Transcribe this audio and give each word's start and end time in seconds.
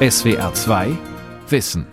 SWR 0.00 0.54
2 0.54 0.96
Wissen. 1.48 1.84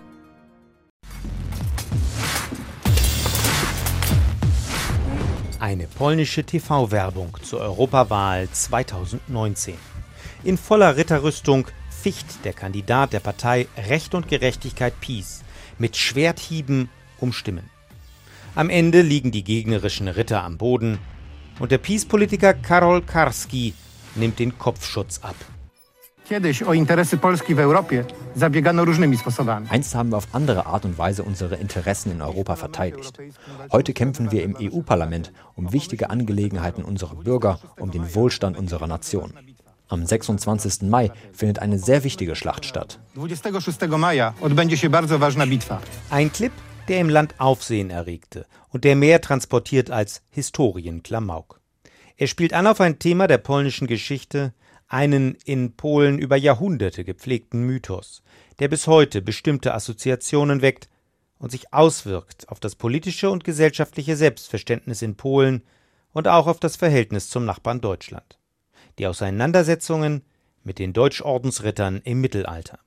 Eine 5.59 5.87
polnische 5.87 6.43
TV-Werbung 6.43 7.35
zur 7.41 7.61
Europawahl 7.61 8.47
2019. 8.47 9.73
In 10.43 10.59
voller 10.59 10.97
Ritterrüstung 10.97 11.65
ficht 11.89 12.45
der 12.45 12.53
Kandidat 12.53 13.11
der 13.11 13.21
Partei 13.21 13.67
Recht 13.75 14.13
und 14.13 14.27
Gerechtigkeit 14.27 14.93
Peace 15.01 15.43
mit 15.79 15.97
Schwerthieben 15.97 16.89
um 17.19 17.33
Stimmen. 17.33 17.71
Am 18.53 18.69
Ende 18.69 19.01
liegen 19.01 19.31
die 19.31 19.43
gegnerischen 19.43 20.09
Ritter 20.09 20.43
am 20.43 20.59
Boden 20.59 20.99
und 21.57 21.71
der 21.71 21.79
Peace-Politiker 21.79 22.53
Karol 22.53 23.01
Karski 23.01 23.73
nimmt 24.13 24.37
den 24.37 24.59
Kopfschutz 24.59 25.21
ab. 25.23 25.35
Kiedyś 26.25 26.63
o 26.63 26.73
interesy 26.73 27.17
Polski 27.17 27.55
w 27.55 27.59
Europie 27.59 28.05
zabiegano 28.35 28.85
różnymi 28.85 29.17
sposobami. 29.17 29.67
Einst 29.69 29.93
haben 29.93 30.09
wir 30.09 30.17
auf 30.17 30.27
andere 30.31 30.63
Art 30.63 30.85
und 30.85 30.97
Weise 30.97 31.23
unsere 31.23 31.55
Interessen 31.55 32.11
in 32.11 32.21
Europa 32.21 32.55
verteidigt. 32.55 33.17
Heute 33.71 33.93
kämpfen 33.93 34.31
wir 34.31 34.43
im 34.43 34.55
EU-Parlament 34.61 35.31
um 35.55 35.71
wichtige 35.73 36.09
Angelegenheiten 36.09 36.83
unserer 36.83 37.15
Bürger, 37.15 37.59
um 37.79 37.91
den 37.91 38.15
Wohlstand 38.15 38.57
unserer 38.57 38.87
Nation. 38.87 39.33
Am 39.87 40.05
26. 40.05 40.81
Mai 40.81 41.11
findet 41.33 41.59
eine 41.59 41.77
sehr 41.77 42.03
wichtige 42.03 42.35
Schlacht 42.35 42.65
statt. 42.65 42.99
26 43.15 43.89
maja 43.97 44.33
odbędzie 44.41 44.77
się 44.77 44.89
bardzo 44.89 45.19
ważna 45.19 45.47
bitwa. 45.47 45.79
Ein 46.09 46.31
Clip, 46.31 46.53
der 46.87 46.99
im 46.99 47.09
Land 47.09 47.35
Aufsehen 47.37 47.91
erregte 47.91 48.45
und 48.73 48.83
der 48.83 48.95
mehr 48.95 49.21
transportiert 49.21 49.91
als 49.91 50.21
Historienklamauk. 50.31 51.59
Er 52.17 52.27
spielt 52.27 52.53
an 52.53 52.67
auf 52.67 52.81
ein 52.81 52.97
Thema 52.97 53.27
der 53.27 53.37
polnischen 53.37 53.87
Geschichte, 53.87 54.53
einen 54.87 55.35
in 55.45 55.75
Polen 55.75 56.19
über 56.19 56.35
Jahrhunderte 56.35 57.03
gepflegten 57.03 57.63
Mythos, 57.65 58.21
der 58.59 58.67
bis 58.67 58.87
heute 58.87 59.21
bestimmte 59.21 59.73
Assoziationen 59.73 60.61
weckt 60.61 60.89
und 61.37 61.51
sich 61.51 61.73
auswirkt 61.73 62.49
auf 62.49 62.59
das 62.59 62.75
politische 62.75 63.29
und 63.29 63.43
gesellschaftliche 63.43 64.15
Selbstverständnis 64.15 65.01
in 65.01 65.15
Polen 65.15 65.63
und 66.13 66.27
auch 66.27 66.47
auf 66.47 66.59
das 66.59 66.75
Verhältnis 66.75 67.29
zum 67.29 67.45
Nachbarn 67.45 67.81
Deutschland. 67.81 68.39
Die 68.99 69.07
Auseinandersetzungen 69.07 70.21
mit 70.63 70.79
den 70.79 70.93
Deutschordensrittern 70.93 72.01
im 72.03 72.21
Mittelalter. 72.21 72.79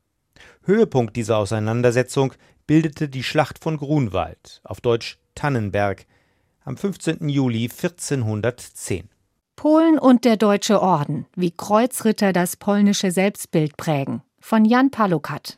Höhepunkt 0.65 1.17
dieser 1.17 1.39
Auseinandersetzung 1.39 2.33
bildete 2.67 3.09
die 3.09 3.23
Schlacht 3.23 3.59
von 3.59 3.77
Grunwald, 3.77 4.61
auf 4.65 4.81
Deutsch 4.81 5.19
Tannenberg, 5.35 6.07
am 6.65 6.77
15. 6.77 7.29
Juli 7.29 7.65
1410. 7.65 9.09
Polen 9.59 9.99
und 9.99 10.25
der 10.25 10.37
Deutsche 10.37 10.81
Orden, 10.81 11.27
wie 11.35 11.51
Kreuzritter 11.51 12.33
das 12.33 12.55
polnische 12.55 13.11
Selbstbild 13.11 13.77
prägen. 13.77 14.23
Von 14.39 14.65
Jan 14.65 14.93
Palukat. 14.93 15.57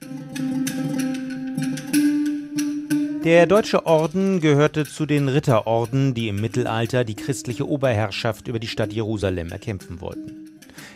Der 3.22 3.44
Deutsche 3.44 3.84
Orden 3.84 4.40
gehörte 4.40 4.86
zu 4.86 5.04
den 5.04 5.28
Ritterorden, 5.28 6.14
die 6.14 6.28
im 6.28 6.40
Mittelalter 6.40 7.04
die 7.04 7.14
christliche 7.14 7.68
Oberherrschaft 7.68 8.48
über 8.48 8.58
die 8.58 8.68
Stadt 8.68 8.94
Jerusalem 8.94 9.52
erkämpfen 9.52 10.00
wollten. 10.00 10.48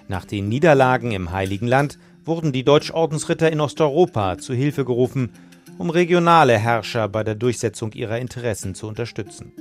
Nach 0.08 0.24
den 0.24 0.48
Niederlagen 0.48 1.12
im 1.12 1.30
Heiligen 1.30 1.66
Land 1.66 1.98
wurden 2.24 2.52
die 2.52 2.64
Deutschordensritter 2.64 3.52
in 3.52 3.61
Osteuropa 3.61 4.39
zu 4.39 4.55
Hilfe 4.55 4.86
gerufen, 4.86 5.34
um 5.77 5.91
regionale 5.91 6.56
Herrscher 6.56 7.11
bei 7.11 7.22
der 7.22 7.34
Durchsetzung 7.34 7.92
ihrer 7.92 8.18
Interessen 8.18 8.74
zu 8.74 8.89
unterstützen. 8.89 9.52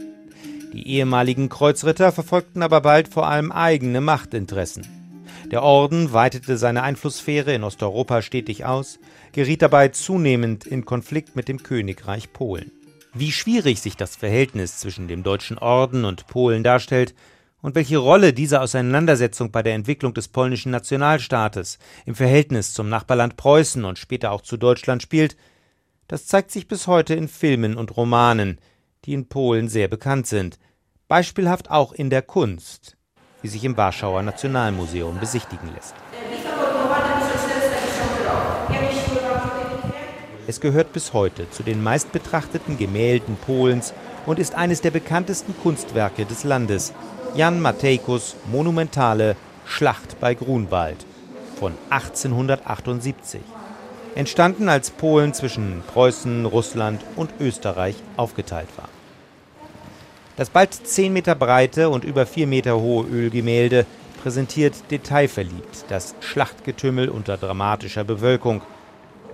Die 0.74 0.88
ehemaligen 0.88 1.50
Kreuzritter 1.50 2.12
verfolgten 2.12 2.64
aber 2.64 2.82
bald 2.82 3.08
vor 3.08 3.28
allem 3.28 3.52
eigene 3.52 4.02
Machtinteressen. 4.02 4.88
Der 5.52 5.62
Orden 5.62 6.14
weitete 6.14 6.58
seine 6.58 6.82
Einflusssphäre 6.82 7.54
in 7.54 7.64
Osteuropa 7.64 8.24
stetig 8.24 8.66
aus, 8.66 9.00
geriet 9.34 9.62
dabei 9.62 9.90
zunehmend 9.90 10.66
in 10.66 10.84
Konflikt 10.84 11.36
mit 11.36 11.48
dem 11.48 11.62
Königreich 11.62 12.34
Polen. 12.34 12.72
Wie 13.14 13.32
schwierig 13.32 13.80
sich 13.80 13.96
das 13.96 14.16
Verhältnis 14.16 14.80
zwischen 14.80 15.08
dem 15.08 15.22
Deutschen 15.22 15.60
Orden 15.60 16.06
und 16.06 16.26
Polen 16.26 16.64
darstellt 16.64 17.14
und 17.62 17.76
welche 17.76 17.98
Rolle 18.00 18.34
diese 18.34 18.60
Auseinandersetzung 18.60 19.52
bei 19.52 19.62
der 19.62 19.76
Entwicklung 19.76 20.16
des 20.16 20.28
polnischen 20.28 20.72
Nationalstaates 20.72 21.78
im 22.08 22.16
Verhältnis 22.16 22.74
zum 22.74 22.90
Nachbarland 22.90 23.38
Preußen 23.38 23.86
und 23.86 24.00
später 24.00 24.32
auch 24.32 24.42
zu 24.42 24.58
Deutschland 24.58 25.04
spielt, 25.04 25.38
das 26.08 26.26
zeigt 26.26 26.50
sich 26.50 26.68
bis 26.68 26.88
heute 26.88 27.14
in 27.14 27.28
Filmen 27.28 27.78
und 27.78 27.96
Romanen, 27.96 28.58
die 29.06 29.14
in 29.14 29.28
Polen 29.28 29.70
sehr 29.70 29.88
bekannt 29.88 30.28
sind, 30.28 30.60
beispielhaft 31.08 31.70
auch 31.70 31.92
in 31.92 32.10
der 32.10 32.22
Kunst, 32.22 32.98
wie 33.42 33.48
sich 33.48 33.64
im 33.64 33.78
Warschauer 33.78 34.24
Nationalmuseum 34.24 35.20
besichtigen 35.20 35.74
lässt. 35.74 35.96
Es 40.46 40.60
gehört 40.60 40.92
bis 40.94 41.14
heute 41.14 41.50
zu 41.52 41.64
den 41.64 41.82
meistbetrachteten 41.82 42.78
Gemälden 42.78 43.38
Polens 43.38 43.94
und 44.26 44.40
ist 44.40 44.56
eines 44.56 44.82
der 44.82 44.92
bekanntesten 44.92 45.56
Kunstwerke 45.58 46.26
des 46.26 46.44
Landes, 46.44 46.94
Jan 47.36 47.62
Matejkus 47.62 48.36
monumentale 48.52 49.36
Schlacht 49.66 50.20
bei 50.20 50.34
Grunwald 50.36 51.06
von 51.60 51.74
1878 51.90 53.42
entstanden 54.16 54.70
als 54.70 54.92
Polen 54.92 55.34
zwischen 55.34 55.82
Preußen, 55.94 56.46
Russland 56.46 57.02
und 57.16 57.32
Österreich 57.40 57.96
aufgeteilt 58.18 58.70
war. 58.78 58.90
Das 60.36 60.50
bald 60.50 60.74
10 60.74 61.14
Meter 61.14 61.36
breite 61.36 61.90
und 61.90 62.04
über 62.04 62.26
4 62.26 62.48
Meter 62.48 62.80
hohe 62.80 63.06
Ölgemälde 63.06 63.86
präsentiert 64.24 64.74
detailverliebt 64.90 65.86
das 65.90 66.16
Schlachtgetümmel 66.22 67.10
unter 67.10 67.38
dramatischer 67.38 68.04
Bewölkung, 68.04 68.62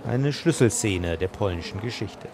eine 0.06 0.32
Schlüsselszene 0.32 1.16
der 1.16 1.28
polnischen 1.28 1.80
Geschichte. 1.80 2.28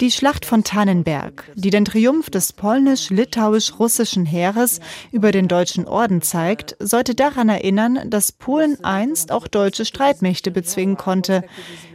Die 0.00 0.10
Schlacht 0.10 0.44
von 0.44 0.64
Tannenberg, 0.64 1.44
die 1.54 1.70
den 1.70 1.84
Triumph 1.84 2.28
des 2.28 2.52
polnisch-litauisch-russischen 2.52 4.26
Heeres 4.26 4.80
über 5.10 5.32
den 5.32 5.48
Deutschen 5.48 5.86
Orden 5.86 6.20
zeigt, 6.20 6.76
sollte 6.80 7.14
daran 7.14 7.48
erinnern, 7.48 8.10
dass 8.10 8.32
Polen 8.32 8.76
einst 8.84 9.32
auch 9.32 9.46
deutsche 9.46 9.84
Streitmächte 9.84 10.50
bezwingen 10.50 10.96
konnte 10.96 11.44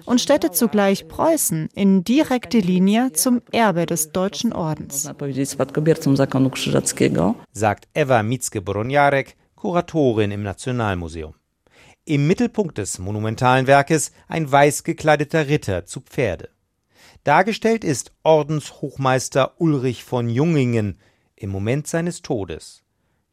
und 0.05 0.19
stellte 0.19 0.51
zugleich 0.51 1.07
Preußen 1.07 1.69
in 1.75 2.03
direkte 2.03 2.57
Linie 2.59 3.11
zum 3.13 3.41
Erbe 3.51 3.85
des 3.85 4.11
Deutschen 4.11 4.53
Ordens. 4.53 5.03
Sagt 7.51 7.87
Eva 7.93 8.23
Micke-Boroniarek, 8.23 9.35
Kuratorin 9.55 10.31
im 10.31 10.41
Nationalmuseum. 10.41 11.35
Im 12.11 12.27
Mittelpunkt 12.27 12.77
des 12.77 12.99
monumentalen 12.99 13.67
Werkes 13.67 14.11
ein 14.27 14.51
weiß 14.51 14.83
gekleideter 14.83 15.47
Ritter 15.47 15.85
zu 15.85 16.01
Pferde. 16.01 16.49
Dargestellt 17.23 17.85
ist 17.85 18.11
Ordenshochmeister 18.23 19.53
Ulrich 19.61 20.03
von 20.03 20.27
Jungingen 20.27 20.99
im 21.37 21.51
Moment 21.51 21.87
seines 21.87 22.21
Todes. 22.21 22.83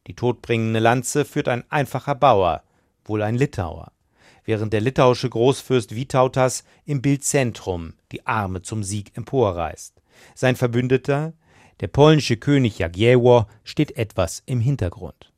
Die 0.07 0.15
todbringende 0.15 0.79
Lanze 0.79 1.25
führt 1.25 1.49
ein 1.49 1.69
einfacher 1.69 2.15
Bauer, 2.15 2.63
wohl 3.03 3.21
ein 3.21 3.35
Litauer, 3.35 3.91
während 4.45 4.71
der 4.71 4.79
litauische 4.79 5.29
Großfürst 5.29 5.93
Vytautas 5.93 6.63
im 6.85 7.01
Bildzentrum 7.01 7.95
die 8.13 8.25
Arme 8.25 8.61
zum 8.61 8.83
Sieg 8.83 9.11
emporreißt. 9.17 10.01
Sein 10.35 10.55
Verbündeter, 10.55 11.33
der 11.81 11.87
polnische 11.87 12.37
König 12.37 12.79
Jagiełło, 12.79 13.45
steht 13.65 13.97
etwas 13.97 14.41
im 14.45 14.61
Hintergrund. 14.61 15.28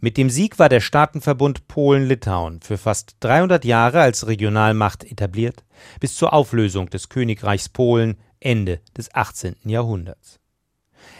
Mit 0.00 0.16
dem 0.16 0.30
Sieg 0.30 0.58
war 0.58 0.68
der 0.68 0.80
Staatenverbund 0.80 1.68
Polen-Litauen 1.68 2.60
für 2.60 2.78
fast 2.78 3.16
300 3.20 3.64
Jahre 3.64 4.00
als 4.00 4.26
Regionalmacht 4.26 5.04
etabliert, 5.04 5.64
bis 6.00 6.14
zur 6.14 6.32
Auflösung 6.32 6.90
des 6.90 7.08
Königreichs 7.08 7.68
Polen 7.68 8.16
Ende 8.40 8.80
des 8.96 9.14
18. 9.14 9.56
Jahrhunderts. 9.64 10.40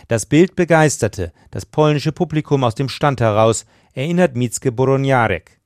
Das 0.08 0.26
Bild 0.26 0.56
begeisterte 0.56 1.32
das 1.50 1.66
polnische 1.66 2.12
Publikum 2.12 2.64
aus 2.64 2.74
dem 2.74 2.88
Stand 2.88 3.20
heraus, 3.20 3.64
erinnert 3.94 4.36
Micke 4.36 4.72
Boroniarek. 4.72 5.60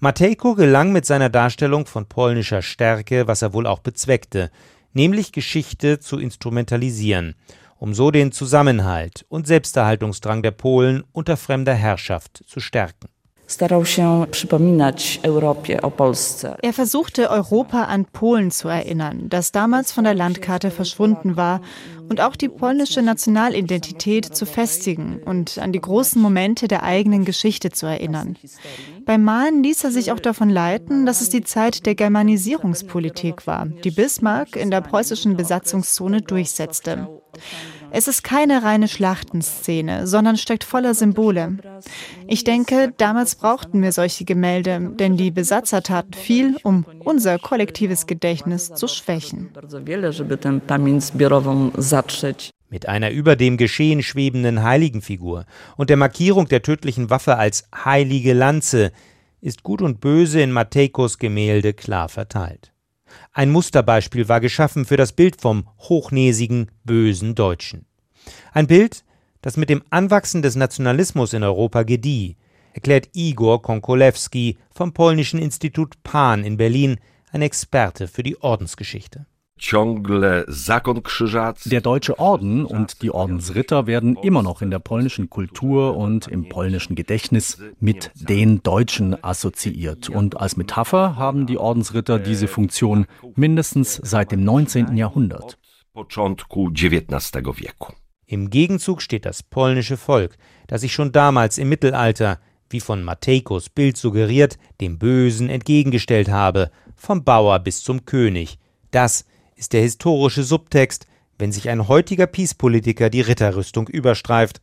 Matejko 0.00 0.54
gelang 0.54 0.92
mit 0.92 1.04
seiner 1.04 1.28
Darstellung 1.28 1.86
von 1.86 2.06
polnischer 2.06 2.62
Stärke, 2.62 3.26
was 3.26 3.42
er 3.42 3.52
wohl 3.52 3.66
auch 3.66 3.80
bezweckte, 3.80 4.50
nämlich 4.92 5.32
Geschichte 5.32 5.98
zu 5.98 6.18
instrumentalisieren 6.18 7.34
um 7.84 7.92
so 7.92 8.10
den 8.10 8.32
Zusammenhalt 8.32 9.26
und 9.28 9.46
Selbsterhaltungsdrang 9.46 10.42
der 10.42 10.52
Polen 10.52 11.04
unter 11.12 11.36
fremder 11.36 11.74
Herrschaft 11.74 12.42
zu 12.46 12.58
stärken. 12.58 13.08
Er 16.62 16.72
versuchte 16.72 17.30
Europa 17.30 17.84
an 17.84 18.06
Polen 18.06 18.50
zu 18.50 18.68
erinnern, 18.68 19.28
das 19.28 19.52
damals 19.52 19.92
von 19.92 20.04
der 20.04 20.14
Landkarte 20.14 20.70
verschwunden 20.70 21.36
war, 21.36 21.60
und 22.08 22.20
auch 22.20 22.36
die 22.36 22.48
polnische 22.48 23.02
Nationalidentität 23.02 24.24
zu 24.24 24.46
festigen 24.46 25.20
und 25.24 25.58
an 25.58 25.72
die 25.72 25.80
großen 25.80 26.20
Momente 26.20 26.68
der 26.68 26.82
eigenen 26.82 27.24
Geschichte 27.24 27.70
zu 27.70 27.86
erinnern. 27.86 28.36
Beim 29.04 29.22
Malen 29.22 29.62
ließ 29.62 29.84
er 29.84 29.90
sich 29.90 30.12
auch 30.12 30.20
davon 30.20 30.50
leiten, 30.50 31.06
dass 31.06 31.20
es 31.20 31.28
die 31.28 31.44
Zeit 31.44 31.86
der 31.86 31.94
Germanisierungspolitik 31.94 33.46
war, 33.46 33.66
die 33.66 33.90
Bismarck 33.90 34.56
in 34.56 34.70
der 34.70 34.80
preußischen 34.80 35.36
Besatzungszone 35.36 36.22
durchsetzte. 36.22 37.08
Es 37.96 38.08
ist 38.08 38.24
keine 38.24 38.64
reine 38.64 38.88
Schlachtenszene, 38.88 40.08
sondern 40.08 40.36
steckt 40.36 40.64
voller 40.64 40.94
Symbole. 40.94 41.58
Ich 42.26 42.42
denke, 42.42 42.92
damals 42.96 43.36
brauchten 43.36 43.80
wir 43.82 43.92
solche 43.92 44.24
Gemälde, 44.24 44.90
denn 44.98 45.16
die 45.16 45.30
Besatzer 45.30 45.80
taten 45.80 46.12
viel, 46.12 46.56
um 46.64 46.84
unser 47.04 47.38
kollektives 47.38 48.08
Gedächtnis 48.08 48.74
zu 48.74 48.88
schwächen. 48.88 49.50
Mit 52.68 52.88
einer 52.88 53.10
über 53.12 53.36
dem 53.36 53.56
Geschehen 53.56 54.02
schwebenden 54.02 54.64
Heiligenfigur 54.64 55.46
und 55.76 55.88
der 55.88 55.96
Markierung 55.96 56.48
der 56.48 56.62
tödlichen 56.62 57.10
Waffe 57.10 57.36
als 57.36 57.68
heilige 57.84 58.32
Lanze 58.32 58.90
ist 59.40 59.62
Gut 59.62 59.82
und 59.82 60.00
Böse 60.00 60.40
in 60.40 60.50
Matejkos 60.50 61.18
Gemälde 61.18 61.72
klar 61.72 62.08
verteilt. 62.08 62.73
Ein 63.32 63.50
Musterbeispiel 63.50 64.28
war 64.28 64.40
geschaffen 64.40 64.84
für 64.84 64.96
das 64.96 65.12
Bild 65.12 65.40
vom 65.40 65.68
hochnäsigen, 65.78 66.70
bösen 66.84 67.34
Deutschen. 67.34 67.86
Ein 68.52 68.66
Bild, 68.66 69.04
das 69.42 69.56
mit 69.56 69.68
dem 69.68 69.82
Anwachsen 69.90 70.42
des 70.42 70.56
Nationalismus 70.56 71.32
in 71.32 71.42
Europa 71.42 71.82
gedieh, 71.82 72.36
erklärt 72.72 73.10
Igor 73.12 73.62
Konkolewski 73.62 74.58
vom 74.70 74.92
Polnischen 74.92 75.38
Institut 75.38 76.02
Pan 76.02 76.44
in 76.44 76.56
Berlin, 76.56 76.98
ein 77.30 77.42
Experte 77.42 78.08
für 78.08 78.22
die 78.22 78.40
Ordensgeschichte. 78.40 79.26
Der 81.64 81.80
Deutsche 81.80 82.18
Orden 82.18 82.64
und 82.64 83.02
die 83.02 83.10
Ordensritter 83.12 83.86
werden 83.86 84.16
immer 84.16 84.42
noch 84.42 84.62
in 84.62 84.70
der 84.70 84.80
polnischen 84.80 85.30
Kultur 85.30 85.96
und 85.96 86.26
im 86.26 86.48
polnischen 86.48 86.96
Gedächtnis 86.96 87.58
mit 87.78 88.10
den 88.14 88.62
Deutschen 88.64 89.22
assoziiert. 89.22 90.10
Und 90.10 90.40
als 90.40 90.56
Metapher 90.56 91.16
haben 91.16 91.46
die 91.46 91.56
Ordensritter 91.56 92.18
diese 92.18 92.48
Funktion 92.48 93.06
mindestens 93.36 94.00
seit 94.02 94.32
dem 94.32 94.44
19. 94.44 94.96
Jahrhundert. 94.96 95.56
Im 98.26 98.50
Gegenzug 98.50 99.02
steht 99.02 99.24
das 99.24 99.44
polnische 99.44 99.96
Volk, 99.96 100.36
das 100.66 100.80
sich 100.80 100.92
schon 100.92 101.12
damals 101.12 101.58
im 101.58 101.68
Mittelalter, 101.68 102.40
wie 102.70 102.80
von 102.80 103.04
Matejkos 103.04 103.68
Bild 103.68 103.96
suggeriert, 103.96 104.58
dem 104.80 104.98
Bösen 104.98 105.48
entgegengestellt 105.48 106.28
habe, 106.28 106.72
vom 106.96 107.22
Bauer 107.22 107.60
bis 107.60 107.84
zum 107.84 108.04
König. 108.04 108.58
Das 108.90 109.24
ist 109.64 109.72
der 109.72 109.80
historische 109.80 110.42
Subtext, 110.42 111.06
wenn 111.38 111.50
sich 111.50 111.70
ein 111.70 111.88
heutiger 111.88 112.26
Peace-Politiker 112.26 113.08
die 113.08 113.22
Ritterrüstung 113.22 113.88
überstreift. 113.88 114.60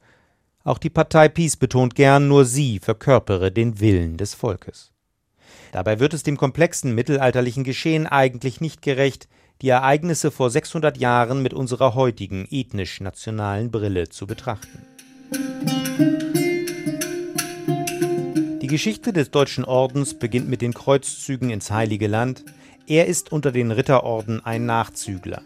Auch 0.64 0.78
die 0.78 0.92
Partei 0.92 1.28
Peace 1.28 1.56
betont 1.56 1.96
gern, 1.96 2.28
nur 2.28 2.46
sie 2.46 2.78
verkörpere 2.78 3.52
den 3.52 3.80
Willen 3.80 4.18
des 4.18 4.36
Volkes. 4.36 4.92
Dabei 5.72 6.00
wird 6.00 6.14
es 6.14 6.22
dem 6.22 6.38
komplexen 6.38 6.94
mittelalterlichen 6.94 7.64
Geschehen 7.64 8.06
eigentlich 8.06 8.62
nicht 8.62 8.84
gerecht, 8.84 9.28
die 9.64 9.70
Ereignisse 9.70 10.30
vor 10.30 10.52
600 10.52 11.00
Jahren 11.00 11.42
mit 11.42 11.56
unserer 11.56 11.96
heutigen 11.96 12.48
ethnisch-nationalen 12.52 13.72
Brille 13.72 14.10
zu 14.10 14.28
betrachten. 14.28 14.86
Die 18.62 18.68
Geschichte 18.68 19.14
des 19.14 19.32
Deutschen 19.32 19.66
Ordens 19.66 20.14
beginnt 20.14 20.48
mit 20.48 20.62
den 20.62 20.76
Kreuzzügen 20.76 21.50
ins 21.50 21.72
Heilige 21.72 22.06
Land, 22.06 22.46
er 22.92 23.06
ist 23.06 23.32
unter 23.32 23.54
den 23.54 23.72
Ritterorden 23.72 24.46
ein 24.46 24.66
Nachzügler. 24.66 25.44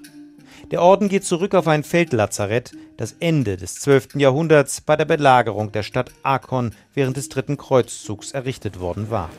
Der 0.72 0.82
Orden 0.82 1.10
geht 1.10 1.26
zurück 1.26 1.54
auf 1.54 1.68
ein 1.68 1.84
Feldlazarett, 1.84 2.72
das 2.98 3.18
Ende 3.20 3.56
des 3.56 3.76
12. 3.76 4.16
Jahrhunderts 4.16 4.82
bei 4.82 4.96
der 4.96 5.06
Belagerung 5.06 5.72
der 5.72 5.84
Stadt 5.84 6.10
Akon 6.24 6.72
während 6.96 7.18
des 7.18 7.30
Dritten 7.30 7.58
Kreuzzugs 7.58 8.32
errichtet 8.32 8.80
worden 8.80 9.12
war. 9.12 9.30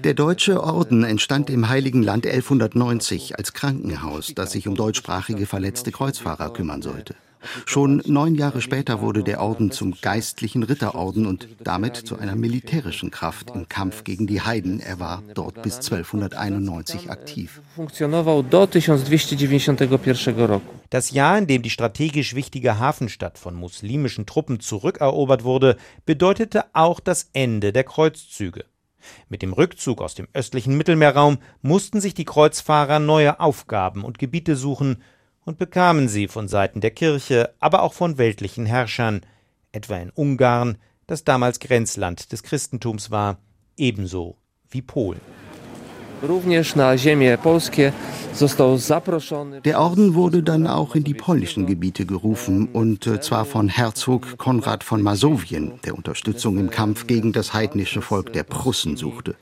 Der 0.00 0.14
Deutsche 0.14 0.64
Orden 0.64 1.04
entstand 1.04 1.48
im 1.48 1.68
Heiligen 1.68 2.02
Land 2.02 2.26
1190 2.26 3.38
als 3.38 3.52
Krankenhaus, 3.52 4.32
das 4.34 4.50
sich 4.50 4.66
um 4.66 4.74
deutschsprachige 4.74 5.46
verletzte 5.46 5.92
Kreuzfahrer 5.92 6.52
kümmern 6.52 6.82
sollte. 6.82 7.14
Schon 7.66 8.02
neun 8.06 8.34
Jahre 8.34 8.60
später 8.60 9.00
wurde 9.00 9.22
der 9.22 9.40
Orden 9.40 9.70
zum 9.70 9.94
geistlichen 10.00 10.62
Ritterorden 10.62 11.26
und 11.26 11.48
damit 11.62 11.96
zu 11.96 12.18
einer 12.18 12.36
militärischen 12.36 13.10
Kraft 13.10 13.50
im 13.54 13.68
Kampf 13.68 14.04
gegen 14.04 14.26
die 14.26 14.40
Heiden. 14.40 14.80
Er 14.80 15.00
war 15.00 15.22
dort 15.34 15.62
bis 15.62 15.76
1291 15.76 17.10
aktiv. 17.10 17.60
Das 20.90 21.10
Jahr, 21.10 21.38
in 21.38 21.46
dem 21.46 21.62
die 21.62 21.70
strategisch 21.70 22.34
wichtige 22.34 22.78
Hafenstadt 22.78 23.38
von 23.38 23.54
muslimischen 23.54 24.26
Truppen 24.26 24.60
zurückerobert 24.60 25.44
wurde, 25.44 25.76
bedeutete 26.06 26.64
auch 26.72 27.00
das 27.00 27.30
Ende 27.32 27.72
der 27.72 27.84
Kreuzzüge. 27.84 28.64
Mit 29.28 29.42
dem 29.42 29.52
Rückzug 29.52 30.00
aus 30.00 30.14
dem 30.14 30.28
östlichen 30.32 30.76
Mittelmeerraum 30.76 31.38
mussten 31.62 32.00
sich 32.00 32.14
die 32.14 32.24
Kreuzfahrer 32.24 32.98
neue 32.98 33.40
Aufgaben 33.40 34.04
und 34.04 34.18
Gebiete 34.18 34.56
suchen, 34.56 35.02
und 35.44 35.58
bekamen 35.58 36.08
sie 36.08 36.28
von 36.28 36.48
Seiten 36.48 36.80
der 36.80 36.90
Kirche, 36.90 37.54
aber 37.60 37.82
auch 37.82 37.92
von 37.92 38.18
weltlichen 38.18 38.66
Herrschern, 38.66 39.20
etwa 39.72 39.96
in 39.96 40.10
Ungarn, 40.10 40.78
das 41.06 41.24
damals 41.24 41.60
Grenzland 41.60 42.32
des 42.32 42.42
Christentums 42.42 43.10
war, 43.10 43.38
ebenso 43.76 44.36
wie 44.70 44.82
Polen. 44.82 45.20
Der 49.64 49.80
Orden 49.80 50.14
wurde 50.14 50.42
dann 50.42 50.66
auch 50.66 50.94
in 50.94 51.04
die 51.04 51.12
polnischen 51.12 51.66
Gebiete 51.66 52.06
gerufen, 52.06 52.68
und 52.72 53.06
äh, 53.06 53.20
zwar 53.20 53.44
von 53.44 53.68
Herzog 53.68 54.38
Konrad 54.38 54.84
von 54.84 55.02
Masowien, 55.02 55.74
der 55.84 55.94
Unterstützung 55.94 56.56
im 56.58 56.70
Kampf 56.70 57.06
gegen 57.06 57.32
das 57.32 57.52
heidnische 57.52 58.00
Volk 58.00 58.32
der 58.32 58.44
Prussen 58.44 58.96
suchte. 58.96 59.36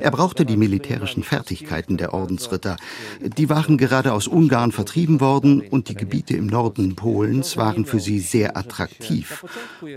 Er 0.00 0.10
brauchte 0.10 0.44
die 0.44 0.56
militärischen 0.56 1.22
Fertigkeiten 1.22 1.96
der 1.96 2.14
Ordensritter. 2.14 2.76
Die 3.20 3.48
waren 3.48 3.78
gerade 3.78 4.12
aus 4.12 4.26
Ungarn 4.26 4.72
vertrieben 4.72 5.20
worden 5.20 5.60
und 5.60 5.88
die 5.88 5.94
Gebiete 5.94 6.36
im 6.36 6.46
Norden 6.46 6.96
Polens 6.96 7.56
waren 7.56 7.86
für 7.86 8.00
sie 8.00 8.20
sehr 8.20 8.56
attraktiv. 8.56 9.44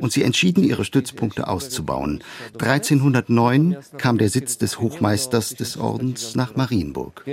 Und 0.02 0.12
sie 0.12 0.24
entschieden, 0.24 0.64
ihre 0.64 0.86
Stützpunkte 0.86 1.48
auszubauen. 1.48 2.24
1309 2.54 3.78
kam 3.98 4.18
der 4.18 4.30
Sitz 4.30 4.58
des 4.58 4.80
Hochmeisters 4.80 5.56
des 5.56 5.78
Ordens 5.78 6.36
nach 6.36 6.56
Marienburg. 6.56 7.26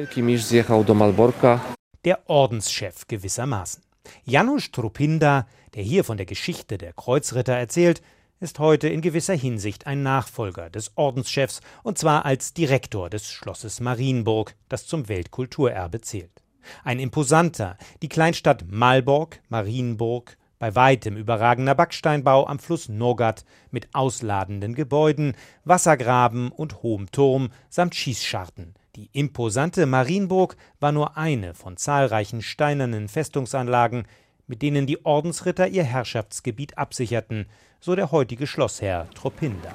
Der 2.04 2.30
Ordenschef 2.30 3.06
gewissermaßen. 3.08 3.82
Janusz 4.24 4.70
Trupinda, 4.70 5.46
der 5.74 5.82
hier 5.82 6.04
von 6.04 6.16
der 6.16 6.26
Geschichte 6.26 6.78
der 6.78 6.92
Kreuzritter 6.92 7.54
erzählt, 7.54 8.00
ist 8.40 8.58
heute 8.58 8.88
in 8.88 9.00
gewisser 9.00 9.34
Hinsicht 9.34 9.86
ein 9.86 10.02
Nachfolger 10.02 10.68
des 10.68 10.92
Ordenschefs, 10.96 11.60
und 11.82 11.98
zwar 11.98 12.24
als 12.24 12.52
Direktor 12.52 13.08
des 13.08 13.30
Schlosses 13.30 13.80
Marienburg, 13.80 14.54
das 14.68 14.86
zum 14.86 15.08
Weltkulturerbe 15.08 16.00
zählt. 16.00 16.42
Ein 16.84 16.98
imposanter, 16.98 17.78
die 18.02 18.08
Kleinstadt 18.08 18.64
Malborg, 18.68 19.40
Marienburg, 19.48 20.36
bei 20.58 20.74
weitem 20.74 21.16
überragender 21.16 21.74
Backsteinbau 21.74 22.46
am 22.46 22.58
Fluss 22.58 22.88
Nogat 22.88 23.44
mit 23.70 23.94
ausladenden 23.94 24.74
Gebäuden, 24.74 25.34
Wassergraben 25.64 26.50
und 26.50 26.82
hohem 26.82 27.10
Turm 27.10 27.50
samt 27.68 27.94
Schießscharten, 27.94 28.74
die 28.96 29.10
imposante 29.12 29.84
Marienburg 29.84 30.56
war 30.80 30.92
nur 30.92 31.18
eine 31.18 31.52
von 31.52 31.76
zahlreichen 31.76 32.40
steinernen 32.40 33.08
Festungsanlagen, 33.08 34.06
mit 34.46 34.62
denen 34.62 34.86
die 34.86 35.04
Ordensritter 35.04 35.68
ihr 35.68 35.84
Herrschaftsgebiet 35.84 36.78
absicherten, 36.78 37.46
so 37.80 37.94
der 37.94 38.10
heutige 38.10 38.46
Schlossherr 38.46 39.08
Tropinda. 39.14 39.72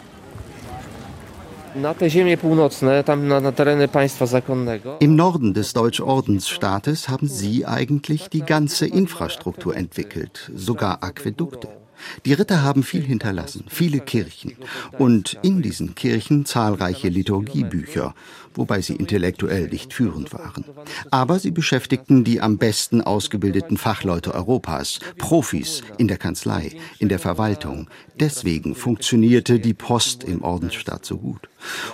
Im 5.00 5.16
Norden 5.16 5.54
des 5.54 5.74
Deutschordensstaates 5.74 7.08
haben 7.08 7.28
sie 7.28 7.66
eigentlich 7.66 8.30
die 8.30 8.42
ganze 8.42 8.88
Infrastruktur 8.88 9.76
entwickelt, 9.78 10.52
sogar 10.54 11.02
Aquädukte. 11.02 11.81
Die 12.26 12.34
Ritter 12.34 12.62
haben 12.62 12.84
viel 12.84 13.04
hinterlassen, 13.04 13.66
viele 13.70 14.00
Kirchen 14.00 14.56
und 14.98 15.38
in 15.42 15.62
diesen 15.62 15.96
Kirchen 15.96 16.46
zahlreiche 16.46 17.10
Liturgiebücher, 17.10 18.14
wobei 18.54 18.82
sie 18.82 18.96
intellektuell 18.96 19.68
nicht 19.68 19.94
führend 19.94 20.34
waren. 20.34 20.66
Aber 21.10 21.40
sie 21.40 21.52
beschäftigten 21.52 22.24
die 22.24 22.42
am 22.42 22.58
besten 22.58 23.02
ausgebildeten 23.02 23.78
Fachleute 23.78 24.34
Europas, 24.34 25.00
Profis 25.18 25.82
in 25.98 26.08
der 26.08 26.18
Kanzlei, 26.18 26.72
in 27.00 27.10
der 27.10 27.20
Verwaltung. 27.20 27.90
Deswegen 28.20 28.76
funktionierte 28.76 29.60
die 29.60 29.74
Post 29.74 30.24
im 30.24 30.44
Ordensstaat 30.44 31.06
so 31.06 31.18
gut. 31.18 31.50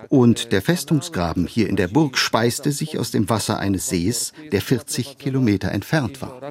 Und 0.09 0.51
der 0.51 0.61
Festungsgraben 0.61 1.47
hier 1.47 1.69
in 1.69 1.75
der 1.75 1.87
Burg 1.87 2.17
speiste 2.17 2.71
sich 2.71 2.97
aus 2.97 3.11
dem 3.11 3.29
Wasser 3.29 3.59
eines 3.59 3.87
Sees, 3.89 4.33
der 4.51 4.61
40 4.61 5.17
Kilometer 5.17 5.71
entfernt 5.71 6.21
war. 6.21 6.41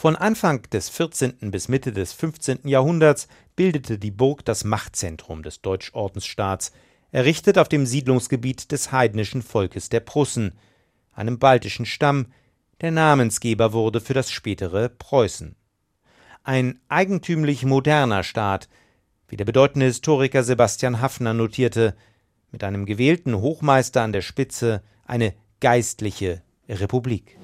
Von 0.00 0.14
Anfang 0.14 0.62
des 0.70 0.90
14. 0.90 1.50
bis 1.50 1.66
Mitte 1.66 1.90
des 1.90 2.12
15. 2.12 2.68
Jahrhunderts 2.68 3.26
bildete 3.56 3.98
die 3.98 4.12
Burg 4.12 4.44
das 4.44 4.62
Machtzentrum 4.62 5.42
des 5.42 5.60
Deutschordensstaats, 5.60 6.70
errichtet 7.10 7.58
auf 7.58 7.68
dem 7.68 7.84
Siedlungsgebiet 7.84 8.70
des 8.70 8.92
heidnischen 8.92 9.42
Volkes 9.42 9.88
der 9.88 9.98
Prussen, 9.98 10.56
einem 11.12 11.40
baltischen 11.40 11.84
Stamm, 11.84 12.26
der 12.80 12.92
Namensgeber 12.92 13.72
wurde 13.72 14.00
für 14.00 14.14
das 14.14 14.30
spätere 14.30 14.88
Preußen. 14.88 15.56
Ein 16.44 16.78
eigentümlich 16.86 17.64
moderner 17.64 18.22
Staat, 18.22 18.68
wie 19.26 19.36
der 19.36 19.46
bedeutende 19.46 19.86
Historiker 19.86 20.44
Sebastian 20.44 21.00
Haffner 21.00 21.34
notierte, 21.34 21.96
mit 22.52 22.62
einem 22.62 22.86
gewählten 22.86 23.34
Hochmeister 23.34 24.02
an 24.02 24.12
der 24.12 24.22
Spitze, 24.22 24.80
eine 25.06 25.34
geistliche 25.58 26.42
Republik. 26.68 27.36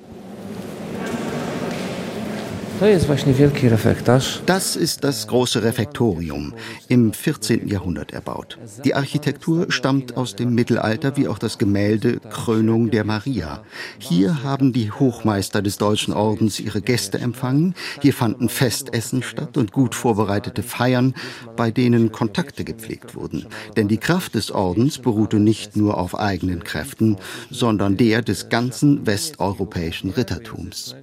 Das 4.46 4.74
ist 4.74 5.04
das 5.04 5.28
große 5.28 5.62
Refektorium, 5.62 6.54
im 6.88 7.12
14. 7.12 7.68
Jahrhundert 7.68 8.12
erbaut. 8.12 8.58
Die 8.84 8.94
Architektur 8.94 9.70
stammt 9.70 10.16
aus 10.16 10.34
dem 10.34 10.56
Mittelalter, 10.56 11.16
wie 11.16 11.28
auch 11.28 11.38
das 11.38 11.58
Gemälde 11.58 12.18
Krönung 12.18 12.90
der 12.90 13.04
Maria. 13.04 13.62
Hier 13.98 14.42
haben 14.42 14.72
die 14.72 14.90
Hochmeister 14.90 15.62
des 15.62 15.78
Deutschen 15.78 16.12
Ordens 16.12 16.58
ihre 16.58 16.82
Gäste 16.82 17.20
empfangen. 17.20 17.74
Hier 18.02 18.12
fanden 18.12 18.48
Festessen 18.48 19.22
statt 19.22 19.56
und 19.56 19.70
gut 19.70 19.94
vorbereitete 19.94 20.64
Feiern, 20.64 21.14
bei 21.56 21.70
denen 21.70 22.10
Kontakte 22.10 22.64
gepflegt 22.64 23.14
wurden. 23.14 23.46
Denn 23.76 23.86
die 23.86 23.98
Kraft 23.98 24.34
des 24.34 24.50
Ordens 24.50 24.98
beruhte 24.98 25.38
nicht 25.38 25.76
nur 25.76 25.96
auf 25.96 26.18
eigenen 26.18 26.64
Kräften, 26.64 27.18
sondern 27.50 27.96
der 27.96 28.20
des 28.22 28.48
ganzen 28.48 29.06
westeuropäischen 29.06 30.10
Rittertums. 30.10 30.96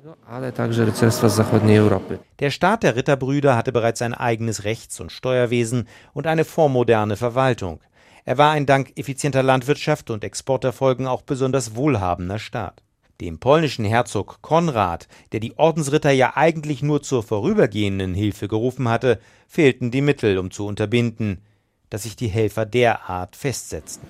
Der 2.39 2.51
Staat 2.51 2.83
der 2.83 2.95
Ritterbrüder 2.95 3.55
hatte 3.55 3.71
bereits 3.71 4.01
ein 4.01 4.13
eigenes 4.13 4.63
Rechts- 4.63 4.99
und 4.99 5.11
Steuerwesen 5.11 5.87
und 6.13 6.27
eine 6.27 6.45
vormoderne 6.45 7.17
Verwaltung. 7.17 7.79
Er 8.25 8.37
war 8.37 8.51
ein 8.51 8.65
dank 8.65 8.91
effizienter 8.97 9.43
Landwirtschaft 9.43 10.09
und 10.09 10.23
Exporterfolgen 10.23 11.07
auch 11.07 11.21
besonders 11.21 11.75
wohlhabender 11.75 12.39
Staat. 12.39 12.83
Dem 13.19 13.39
polnischen 13.39 13.85
Herzog 13.85 14.41
Konrad, 14.41 15.07
der 15.31 15.39
die 15.39 15.57
Ordensritter 15.57 16.11
ja 16.11 16.35
eigentlich 16.35 16.81
nur 16.81 17.03
zur 17.03 17.23
vorübergehenden 17.23 18.13
Hilfe 18.13 18.47
gerufen 18.47 18.89
hatte, 18.89 19.19
fehlten 19.47 19.91
die 19.91 20.01
Mittel, 20.01 20.37
um 20.37 20.49
zu 20.51 20.65
unterbinden, 20.65 21.41
dass 21.89 22.03
sich 22.03 22.15
die 22.15 22.29
Helfer 22.29 22.65
derart 22.65 23.35
festsetzten. 23.35 24.07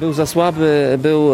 Był 0.00 0.12
za 0.12 0.26
słaby, 0.26 0.98
był 1.02 1.30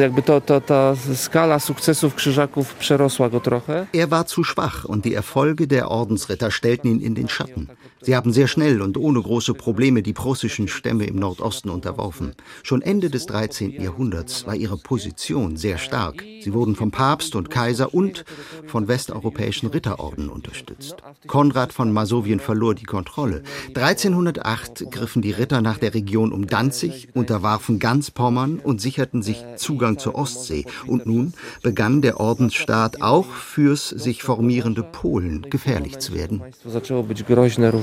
jakby 0.00 0.22
to, 0.22 0.40
to, 0.40 0.60
ta 0.60 0.94
skala 1.14 1.58
sukcesów 1.58 2.14
Krzyżaków 2.14 2.74
przerosła 2.74 3.28
go 3.28 3.40
trochę. 3.40 3.86
Er 3.94 4.08
war 4.08 4.28
zu 4.28 4.44
schwach 4.44 4.84
und 4.88 5.04
die 5.04 5.16
Erfolge 5.16 5.66
der 5.66 5.88
Ordensritter 5.88 6.50
stellten 6.52 6.90
ihn 6.90 7.00
in 7.00 7.14
den 7.14 7.28
Schatten. 7.28 7.66
Sie 8.02 8.16
haben 8.16 8.32
sehr 8.32 8.48
schnell 8.48 8.80
und 8.80 8.96
ohne 8.96 9.20
große 9.20 9.52
Probleme 9.52 10.02
die 10.02 10.14
prussischen 10.14 10.68
Stämme 10.68 11.04
im 11.04 11.16
Nordosten 11.16 11.68
unterworfen. 11.68 12.32
Schon 12.62 12.80
Ende 12.80 13.10
des 13.10 13.26
13. 13.26 13.72
Jahrhunderts 13.72 14.46
war 14.46 14.54
ihre 14.54 14.78
Position 14.78 15.58
sehr 15.58 15.76
stark. 15.76 16.24
Sie 16.40 16.54
wurden 16.54 16.76
vom 16.76 16.90
Papst 16.90 17.36
und 17.36 17.50
Kaiser 17.50 17.92
und 17.92 18.24
von 18.66 18.88
westeuropäischen 18.88 19.68
Ritterorden 19.68 20.30
unterstützt. 20.30 20.96
Konrad 21.26 21.74
von 21.74 21.92
Masowien 21.92 22.40
verlor 22.40 22.74
die 22.74 22.84
Kontrolle. 22.84 23.42
1308 23.74 24.90
griffen 24.90 25.20
die 25.20 25.32
Ritter 25.32 25.60
nach 25.60 25.76
der 25.76 25.92
Region 25.92 26.32
um 26.32 26.46
Danzig, 26.46 27.08
unterwarfen 27.12 27.78
ganz 27.78 28.10
Pommern 28.10 28.60
und 28.60 28.80
sicherten 28.80 29.22
sich 29.22 29.44
Zugang 29.56 29.98
zur 29.98 30.14
Ostsee. 30.14 30.64
Und 30.86 31.04
nun 31.04 31.34
begann 31.62 32.00
der 32.00 32.18
Ordensstaat 32.18 33.02
auch 33.02 33.26
fürs 33.26 33.90
sich 33.90 34.22
formierende 34.22 34.82
Polen 34.82 35.42
gefährlich 35.50 35.98
zu 35.98 36.14
werden 36.14 36.42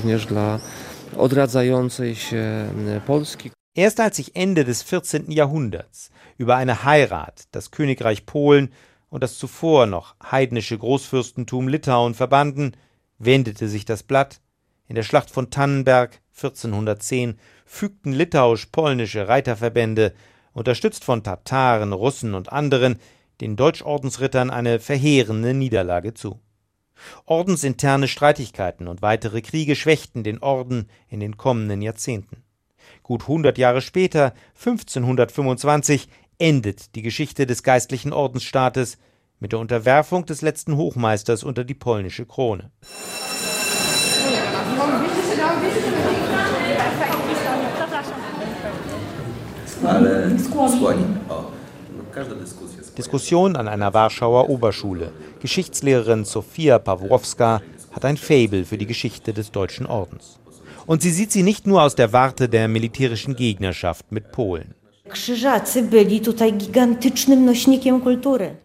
również 0.08 0.26
dla 0.26 0.60
odradzającej 1.16 2.14
się 2.14 2.68
Polski. 3.06 3.50
Erst 3.74 4.00
als 4.00 4.16
sich 4.16 4.30
Ende 4.34 4.64
des 4.64 4.82
14. 4.82 5.30
Jahrhunderts 5.30 6.10
über 6.38 6.56
eine 6.56 6.84
Heirat 6.84 7.46
das 7.52 7.70
Königreich 7.70 8.24
Polen 8.24 8.70
und 9.10 9.22
das 9.22 9.36
zuvor 9.36 9.86
noch 9.86 10.14
heidnische 10.22 10.78
Großfürstentum 10.78 11.68
Litauen 11.68 12.14
verbanden, 12.14 12.72
wendete 13.18 13.68
sich 13.68 13.84
das 13.84 14.02
Blatt. 14.02 14.40
In 14.86 14.94
der 14.94 15.02
Schlacht 15.02 15.30
von 15.30 15.50
Tannenberg 15.50 16.20
1410 16.34 17.38
fügten 17.66 18.12
litauisch-polnische 18.12 19.28
Reiterverbände, 19.28 20.14
unterstützt 20.54 21.04
von 21.04 21.22
Tataren, 21.22 21.92
Russen 21.92 22.34
und 22.34 22.50
anderen, 22.50 22.98
den 23.42 23.56
Deutschordensrittern 23.56 24.48
eine 24.50 24.80
verheerende 24.80 25.52
Niederlage 25.52 26.14
zu. 26.14 26.40
Ordensinterne 27.26 28.08
Streitigkeiten 28.08 28.88
und 28.88 29.02
weitere 29.02 29.40
Kriege 29.40 29.76
schwächten 29.76 30.24
den 30.24 30.38
Orden 30.38 30.88
in 31.08 31.20
den 31.20 31.36
kommenden 31.36 31.82
Jahrzehnten. 31.82 32.42
Gut 33.02 33.28
hundert 33.28 33.58
Jahre 33.58 33.80
später, 33.80 34.34
1525, 34.56 36.08
endet 36.38 36.94
die 36.94 37.02
Geschichte 37.02 37.46
des 37.46 37.62
geistlichen 37.62 38.12
Ordensstaates 38.12 38.98
mit 39.40 39.52
der 39.52 39.58
Unterwerfung 39.58 40.26
des 40.26 40.42
letzten 40.42 40.76
Hochmeisters 40.76 41.44
unter 41.44 41.64
die 41.64 41.74
polnische 41.74 42.26
Krone. 42.26 42.70
Ale 49.84 51.57
Diskussion 52.96 53.56
an 53.56 53.68
einer 53.68 53.94
Warschauer 53.94 54.48
Oberschule. 54.48 55.12
Geschichtslehrerin 55.40 56.24
Sofia 56.24 56.78
Pawłowska 56.78 57.62
hat 57.92 58.04
ein 58.04 58.16
Fabel 58.16 58.64
für 58.64 58.78
die 58.78 58.86
Geschichte 58.86 59.32
des 59.32 59.50
Deutschen 59.50 59.86
Ordens. 59.86 60.38
Und 60.86 61.02
sie 61.02 61.10
sieht 61.10 61.32
sie 61.32 61.42
nicht 61.42 61.66
nur 61.66 61.82
aus 61.82 61.94
der 61.94 62.12
Warte 62.12 62.48
der 62.48 62.66
militärischen 62.68 63.36
Gegnerschaft 63.36 64.10
mit 64.10 64.32
Polen. 64.32 64.74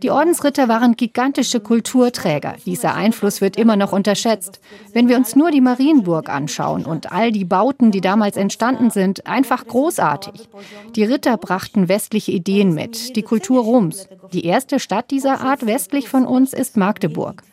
Die 0.01 0.11
Ordensritter 0.11 0.67
waren 0.67 0.95
gigantische 0.95 1.59
Kulturträger. 1.59 2.55
Dieser 2.65 2.95
Einfluss 2.95 3.41
wird 3.41 3.55
immer 3.55 3.75
noch 3.75 3.91
unterschätzt. 3.91 4.59
Wenn 4.91 5.07
wir 5.07 5.17
uns 5.17 5.35
nur 5.35 5.51
die 5.51 5.61
Marienburg 5.61 6.29
anschauen 6.29 6.85
und 6.85 7.11
all 7.11 7.31
die 7.31 7.45
Bauten, 7.45 7.91
die 7.91 8.01
damals 8.01 8.37
entstanden 8.37 8.89
sind, 8.89 9.25
einfach 9.25 9.65
großartig. 9.65 10.49
Die 10.95 11.03
Ritter 11.03 11.37
brachten 11.37 11.87
westliche 11.87 12.31
Ideen 12.31 12.73
mit, 12.73 13.15
die 13.15 13.23
Kultur 13.23 13.63
Roms. 13.63 14.07
Die 14.33 14.45
erste 14.45 14.79
Stadt 14.79 15.11
dieser 15.11 15.41
Art 15.41 15.65
westlich 15.65 16.09
von 16.09 16.25
uns 16.25 16.53
ist 16.53 16.77
Magdeburg. 16.77 17.43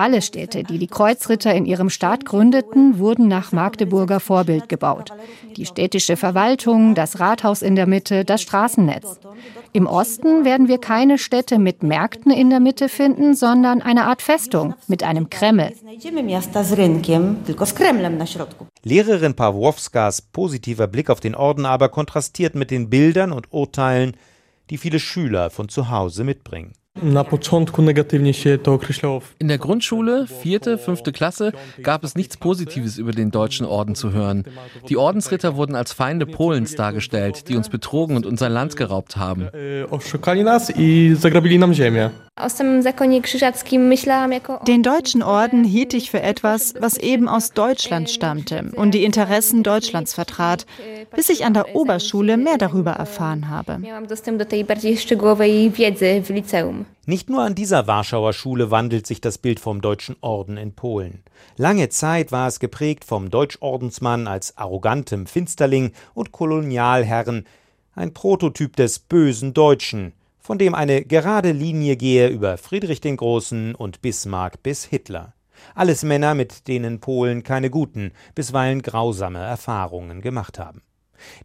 Alle 0.00 0.22
Städte, 0.22 0.64
die 0.64 0.78
die 0.78 0.86
Kreuzritter 0.86 1.54
in 1.54 1.66
ihrem 1.66 1.90
Staat 1.90 2.24
gründeten, 2.24 2.98
wurden 2.98 3.28
nach 3.28 3.52
Magdeburger 3.52 4.18
Vorbild 4.18 4.70
gebaut. 4.70 5.10
Die 5.58 5.66
städtische 5.66 6.16
Verwaltung, 6.16 6.94
das 6.94 7.20
Rathaus 7.20 7.60
in 7.60 7.76
der 7.76 7.86
Mitte, 7.86 8.24
das 8.24 8.40
Straßennetz. 8.40 9.20
Im 9.74 9.86
Osten 9.86 10.46
werden 10.46 10.68
wir 10.68 10.78
keine 10.78 11.18
Städte 11.18 11.58
mit 11.58 11.82
Märkten 11.82 12.32
in 12.32 12.48
der 12.48 12.60
Mitte 12.60 12.88
finden, 12.88 13.34
sondern 13.34 13.82
eine 13.82 14.06
Art 14.06 14.22
Festung 14.22 14.74
mit 14.88 15.02
einem 15.02 15.28
Kreml. 15.28 15.70
Lehrerin 18.82 19.36
Pawłowskas 19.36 20.22
positiver 20.22 20.86
Blick 20.86 21.10
auf 21.10 21.20
den 21.20 21.34
Orden 21.34 21.66
aber 21.66 21.90
kontrastiert 21.90 22.54
mit 22.54 22.70
den 22.70 22.88
Bildern 22.88 23.32
und 23.32 23.52
Urteilen, 23.52 24.16
die 24.70 24.78
viele 24.78 24.98
Schüler 24.98 25.50
von 25.50 25.68
zu 25.68 25.90
Hause 25.90 26.24
mitbringen. 26.24 26.72
In 29.38 29.48
der 29.48 29.58
Grundschule, 29.58 30.26
vierte, 30.26 30.76
fünfte 30.76 31.12
Klasse, 31.12 31.52
gab 31.82 32.04
es 32.04 32.16
nichts 32.16 32.36
Positives 32.36 32.98
über 32.98 33.12
den 33.12 33.30
deutschen 33.30 33.64
Orden 33.64 33.94
zu 33.94 34.12
hören. 34.12 34.44
Die 34.88 34.96
Ordensritter 34.96 35.56
wurden 35.56 35.76
als 35.76 35.92
Feinde 35.92 36.26
Polens 36.26 36.74
dargestellt, 36.74 37.48
die 37.48 37.56
uns 37.56 37.68
betrogen 37.68 38.16
und 38.16 38.26
unser 38.26 38.48
Land 38.48 38.76
geraubt 38.76 39.16
haben. 39.16 39.48
Den 44.66 44.82
deutschen 44.82 45.22
Orden 45.22 45.64
hielt 45.64 45.94
ich 45.94 46.10
für 46.10 46.22
etwas, 46.22 46.74
was 46.78 46.96
eben 46.96 47.28
aus 47.28 47.52
Deutschland 47.52 48.10
stammte 48.10 48.70
und 48.74 48.94
die 48.94 49.04
Interessen 49.04 49.62
Deutschlands 49.62 50.14
vertrat, 50.14 50.66
bis 51.14 51.28
ich 51.28 51.44
an 51.44 51.54
der 51.54 51.74
Oberschule 51.74 52.36
mehr 52.36 52.56
darüber 52.56 52.92
erfahren 52.92 53.48
habe. 53.48 53.78
Nicht 57.06 57.30
nur 57.30 57.42
an 57.42 57.54
dieser 57.54 57.86
Warschauer 57.86 58.32
Schule 58.32 58.70
wandelt 58.70 59.06
sich 59.06 59.20
das 59.20 59.38
Bild 59.38 59.60
vom 59.60 59.80
Deutschen 59.80 60.16
Orden 60.20 60.56
in 60.56 60.72
Polen. 60.72 61.22
Lange 61.56 61.88
Zeit 61.88 62.32
war 62.32 62.48
es 62.48 62.60
geprägt 62.60 63.04
vom 63.04 63.30
Deutschordensmann 63.30 64.26
als 64.26 64.56
arrogantem 64.56 65.26
Finsterling 65.26 65.92
und 66.14 66.32
Kolonialherren, 66.32 67.46
ein 67.94 68.14
Prototyp 68.14 68.76
des 68.76 68.98
bösen 68.98 69.54
Deutschen, 69.54 70.12
von 70.40 70.58
dem 70.58 70.74
eine 70.74 71.04
gerade 71.04 71.52
Linie 71.52 71.96
gehe 71.96 72.28
über 72.28 72.58
Friedrich 72.58 73.00
den 73.00 73.16
Großen 73.16 73.74
und 73.74 74.02
Bismarck 74.02 74.62
bis 74.62 74.84
Hitler. 74.84 75.34
Alles 75.74 76.02
Männer, 76.02 76.34
mit 76.34 76.68
denen 76.68 77.00
Polen 77.00 77.42
keine 77.42 77.70
guten, 77.70 78.12
bisweilen 78.34 78.82
grausame 78.82 79.40
Erfahrungen 79.40 80.22
gemacht 80.22 80.58
haben. 80.58 80.82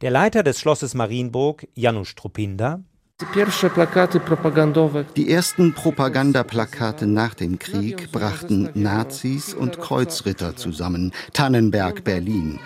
Der 0.02 0.12
Leiter 0.12 0.44
des 0.44 0.60
Schlosses 0.60 0.94
Marienburg, 0.94 1.68
Janusz 1.74 2.16
Trupinda, 2.16 2.82
die 5.16 5.32
ersten 5.32 5.74
Propagandaplakate 5.74 7.08
nach 7.08 7.34
dem 7.34 7.58
Krieg 7.60 8.12
brachten 8.12 8.70
Nazis 8.74 9.54
und 9.54 9.80
Kreuzritter 9.80 10.58
zusammen. 10.58 11.14
Tannenberg, 11.32 12.04
Berlin. 12.04 12.60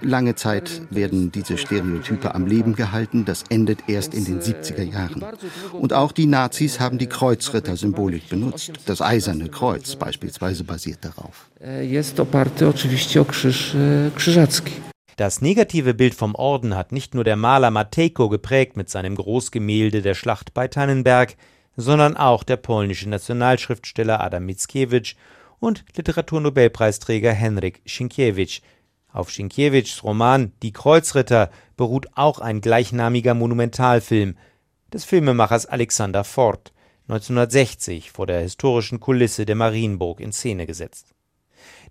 Lange 0.00 0.36
Zeit 0.36 0.82
werden 0.90 1.32
diese 1.32 1.58
Stereotype 1.58 2.32
am 2.32 2.46
Leben 2.46 2.76
gehalten. 2.76 3.24
Das 3.24 3.42
endet 3.48 3.88
erst 3.88 4.14
in 4.14 4.24
den 4.24 4.40
70er 4.40 4.84
Jahren. 4.84 5.24
Und 5.72 5.92
auch 5.92 6.12
die 6.12 6.26
Nazis 6.26 6.78
haben 6.78 6.98
die 6.98 7.08
Kreuzritter-Symbolik 7.08 8.28
benutzt. 8.28 8.70
Das 8.86 9.02
Eiserne 9.02 9.48
Kreuz 9.48 9.96
beispielsweise 9.96 10.62
basiert 10.62 11.04
darauf. 11.04 11.50
Jest 11.82 12.20
oparte 12.20 12.68
oczywiście 12.68 13.20
o 13.20 13.24
krzyż 13.24 13.76
krzyżacki. 14.14 14.72
Das 15.18 15.40
negative 15.40 15.94
Bild 15.94 16.14
vom 16.14 16.36
Orden 16.36 16.76
hat 16.76 16.92
nicht 16.92 17.12
nur 17.12 17.24
der 17.24 17.34
Maler 17.34 17.72
Matejko 17.72 18.28
geprägt 18.28 18.76
mit 18.76 18.88
seinem 18.88 19.16
Großgemälde 19.16 20.00
der 20.00 20.14
Schlacht 20.14 20.54
bei 20.54 20.68
Tannenberg, 20.68 21.34
sondern 21.74 22.16
auch 22.16 22.44
der 22.44 22.56
polnische 22.56 23.08
Nationalschriftsteller 23.08 24.20
Adam 24.20 24.46
Mickiewicz 24.46 25.16
und 25.58 25.84
Literaturnobelpreisträger 25.96 27.32
Henryk 27.32 27.82
Sienkiewicz. 27.84 28.60
Auf 29.12 29.32
Sienkiewiczs 29.32 30.04
Roman 30.04 30.52
Die 30.62 30.72
Kreuzritter 30.72 31.50
beruht 31.76 32.06
auch 32.14 32.38
ein 32.38 32.60
gleichnamiger 32.60 33.34
Monumentalfilm 33.34 34.36
des 34.92 35.04
Filmemachers 35.04 35.66
Alexander 35.66 36.22
Ford, 36.22 36.72
1960 37.08 38.12
vor 38.12 38.28
der 38.28 38.42
historischen 38.42 39.00
Kulisse 39.00 39.46
der 39.46 39.56
Marienburg 39.56 40.20
in 40.20 40.30
Szene 40.30 40.64
gesetzt. 40.64 41.12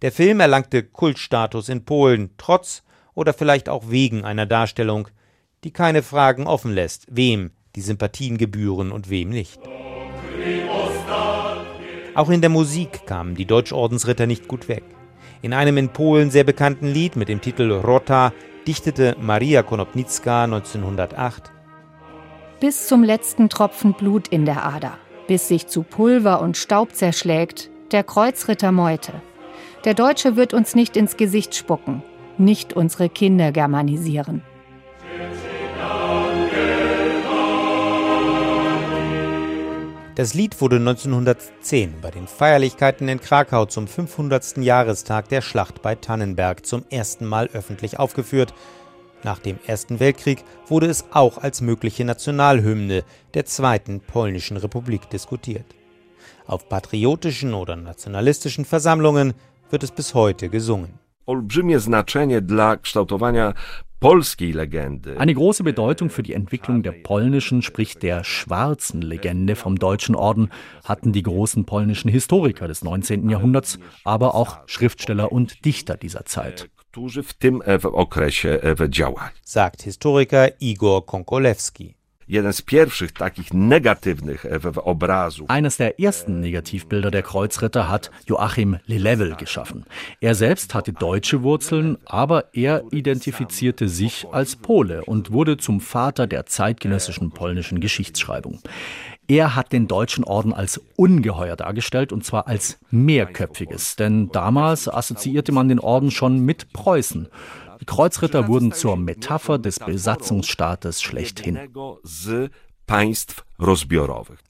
Der 0.02 0.14
Film 0.14 0.40
erlangte 0.40 0.82
Kultstatus 0.82 1.68
in 1.68 1.84
Polen, 1.84 2.30
trotz 2.38 2.84
oder 3.18 3.34
vielleicht 3.34 3.68
auch 3.68 3.90
wegen 3.90 4.24
einer 4.24 4.46
Darstellung, 4.46 5.08
die 5.64 5.72
keine 5.72 6.04
Fragen 6.04 6.46
offen 6.46 6.72
lässt, 6.72 7.08
wem 7.10 7.50
die 7.76 7.82
Sympathien 7.82 8.38
gebühren 8.38 8.92
und 8.92 9.10
wem 9.10 9.30
nicht. 9.30 9.60
Auch 12.14 12.30
in 12.30 12.42
der 12.42 12.52
Musik 12.52 13.08
kamen 13.08 13.34
die 13.34 13.46
Deutschordensritter 13.46 14.28
nicht 14.28 14.48
gut 14.48 14.68
weg. 14.68 14.84
In 15.42 15.54
einem 15.54 15.78
in 15.78 15.90
Polen 15.90 16.30
sehr 16.30 16.44
bekannten 16.44 16.86
Lied 16.86 17.16
mit 17.16 17.28
dem 17.28 17.42
Titel 17.42 17.72
Rota 17.72 18.34
dichtete 18.68 19.16
Maria 19.20 19.64
Konopnicka 19.64 20.44
1908 20.44 21.52
Bis 22.60 22.88
zum 22.88 23.04
letzten 23.04 23.50
Tropfen 23.50 23.94
Blut 23.94 24.28
in 24.28 24.46
der 24.46 24.64
Ader, 24.64 24.96
bis 25.28 25.48
sich 25.48 25.66
zu 25.66 25.82
Pulver 25.82 26.40
und 26.40 26.56
Staub 26.56 26.94
zerschlägt, 26.94 27.72
der 27.92 28.04
Kreuzritter 28.04 28.72
Meute. 28.72 29.14
Der 29.86 29.96
Deutsche 29.96 30.36
wird 30.36 30.54
uns 30.54 30.76
nicht 30.76 30.96
ins 30.96 31.18
Gesicht 31.18 31.56
spucken, 31.56 32.04
nicht 32.40 32.74
unsere 32.74 33.10
Kinder 33.10 33.52
germanisieren. 33.52 34.42
Das 40.18 40.34
Lied 40.34 40.60
wurde 40.62 40.78
1910 40.78 42.02
bei 42.02 42.10
den 42.10 42.26
Feierlichkeiten 42.26 43.08
in 43.08 43.22
Krakau 43.22 43.68
zum 43.68 43.88
500. 43.88 44.58
Jahrestag 44.58 45.30
der 45.30 45.42
Schlacht 45.42 45.84
bei 45.84 45.94
Tannenberg 45.94 46.66
zum 46.66 46.86
ersten 46.90 47.28
Mal 47.28 47.52
öffentlich 47.54 48.00
aufgeführt. 48.00 48.52
Nach 49.24 49.38
dem 49.38 49.60
Ersten 49.68 50.00
Weltkrieg 50.00 50.44
wurde 50.66 50.88
es 50.88 51.06
auch 51.12 51.38
als 51.38 51.62
mögliche 51.62 52.04
Nationalhymne 52.04 53.04
der 53.36 53.46
Zweiten 53.46 54.00
Polnischen 54.00 54.58
Republik 54.58 55.08
diskutiert. 55.12 55.66
Auf 56.48 56.68
patriotischen 56.68 57.54
oder 57.54 57.76
nationalistischen 57.76 58.66
Versammlungen 58.66 59.36
wird 59.70 59.84
es 59.84 59.92
bis 59.92 60.16
heute 60.16 60.50
gesungen. 60.50 60.98
Olbrzymie 61.28 61.80
znaczenie 61.80 62.42
dla 62.42 62.78
kształtowania. 62.78 63.54
Eine 65.18 65.34
große 65.34 65.64
Bedeutung 65.64 66.12
für 66.12 66.22
die 66.22 66.36
Entwicklung 66.36 66.84
der 66.84 66.92
polnischen, 66.92 67.64
sprich 67.64 67.96
der 67.96 68.24
schwarzen 68.24 69.02
Legende 69.02 69.56
vom 69.56 69.80
Deutschen 69.80 70.16
Orden 70.16 70.50
hatten 70.84 71.14
die 71.14 71.24
großen 71.24 71.66
polnischen 71.66 72.10
Historiker 72.12 72.68
des 72.68 72.84
19. 72.84 73.28
Jahrhunderts, 73.28 73.80
aber 74.04 74.36
auch 74.36 74.60
Schriftsteller 74.68 75.32
und 75.32 75.66
Dichter 75.66 75.98
dieser 75.98 76.26
Zeit. 76.26 76.70
e, 76.96 78.58
e. 78.58 78.76
Sagt 79.44 79.82
Historiker 79.82 80.52
Igor 80.60 81.06
Konkolewski. 81.06 81.97
E. 82.28 82.40
Eines 85.48 85.78
der 85.78 86.00
ersten 86.00 86.40
Negativbilder 86.40 87.12
der 87.12 87.22
Kreuzritter 87.24 87.90
hat 87.90 88.12
Joachim 88.26 88.78
Lelevel 88.86 89.36
geschaffen. 89.36 89.86
Er 90.20 90.36
selbst 90.36 90.74
hatte 90.74 90.94
deutsche 90.94 91.44
Wurzeln, 91.44 91.98
aber 92.06 92.54
er 92.54 92.84
identifizierte 92.92 93.88
sich 93.88 94.28
als 94.32 94.56
Pole 94.56 95.06
und 95.06 95.32
wurde 95.32 95.58
zum 95.58 95.80
Vater 95.80 96.28
der 96.28 96.46
zeitgenössischen 96.46 97.32
polnischen 97.32 97.80
Geschichtsschreibung. 97.80 98.60
Er 99.30 99.56
hat 99.56 99.74
den 99.74 99.88
Deutschen 99.90 100.24
Orden 100.24 100.54
als 100.54 100.82
ungeheuer 100.96 101.58
dargestellt 101.58 102.14
und 102.14 102.24
zwar 102.24 102.48
als 102.48 102.80
mehrköpfiges, 102.92 103.98
denn 103.98 104.30
damals 104.32 104.88
assoziierte 104.88 105.52
man 105.52 105.68
den 105.68 105.80
Orden 105.80 106.12
schon 106.12 106.40
mit 106.40 106.72
Preußen. 106.72 107.28
Die 107.80 107.86
Kreuzritter 107.86 108.48
wurden 108.48 108.72
zur 108.72 108.98
Metapher 108.98 109.60
des 109.60 109.80
Besatzungsstaates 109.80 111.02
schlechthin. 111.02 111.60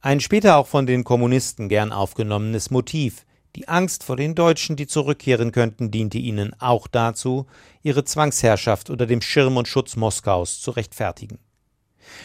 Ein 0.02 0.20
später 0.20 0.58
auch 0.58 0.68
von 0.68 0.86
den 0.86 1.04
Kommunisten 1.04 1.70
gern 1.70 1.92
aufgenommenes 1.92 2.70
Motiv. 2.70 3.26
Die 3.56 3.68
Angst 3.68 4.04
vor 4.04 4.16
den 4.16 4.36
Deutschen, 4.36 4.76
die 4.76 4.86
zurückkehren 4.86 5.52
könnten, 5.52 5.90
diente 5.90 6.20
ihnen 6.20 6.54
auch 6.60 6.88
dazu, 6.88 7.48
ihre 7.82 8.04
Zwangsherrschaft 8.04 8.92
unter 8.92 9.08
dem 9.08 9.22
Schirm 9.22 9.58
und 9.58 9.68
Schutz 9.68 9.96
Moskaus 9.96 10.62
zu 10.62 10.72
rechtfertigen. 10.72 11.40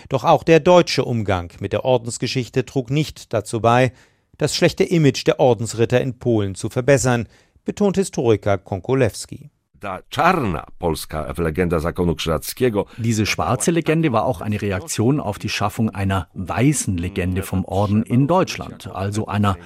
Doch 0.08 0.24
auch 0.24 0.42
der 0.42 0.60
deutsche 0.60 1.04
Umgang 1.04 1.50
mit 1.60 1.72
der 1.72 1.84
Ordensgeschichte 1.84 2.66
trug 2.66 2.90
nicht 2.90 3.32
dazu 3.32 3.60
bei, 3.60 3.92
das 4.36 4.54
schlechte 4.54 4.84
Image 4.84 5.26
der 5.26 5.40
Ordensritter 5.40 6.00
in 6.00 6.18
Polen 6.18 6.54
zu 6.54 6.68
verbessern, 6.68 7.28
betont 7.64 7.96
Historiker 7.96 8.58
Konkolewski. 8.58 9.50
Diese 12.98 13.26
schwarze 13.26 13.70
Legende 13.70 14.12
war 14.12 14.24
auch 14.24 14.40
eine 14.40 14.60
Reaktion 14.60 15.20
auf 15.20 15.38
die 15.38 15.48
Schaffung 15.48 15.90
einer 15.90 16.28
weißen 16.34 16.96
Legende 16.96 17.42
vom 17.42 17.64
Orden 17.64 18.02
in 18.02 18.26
Deutschland, 18.26 18.88
also 18.92 19.26
einer 19.26 19.56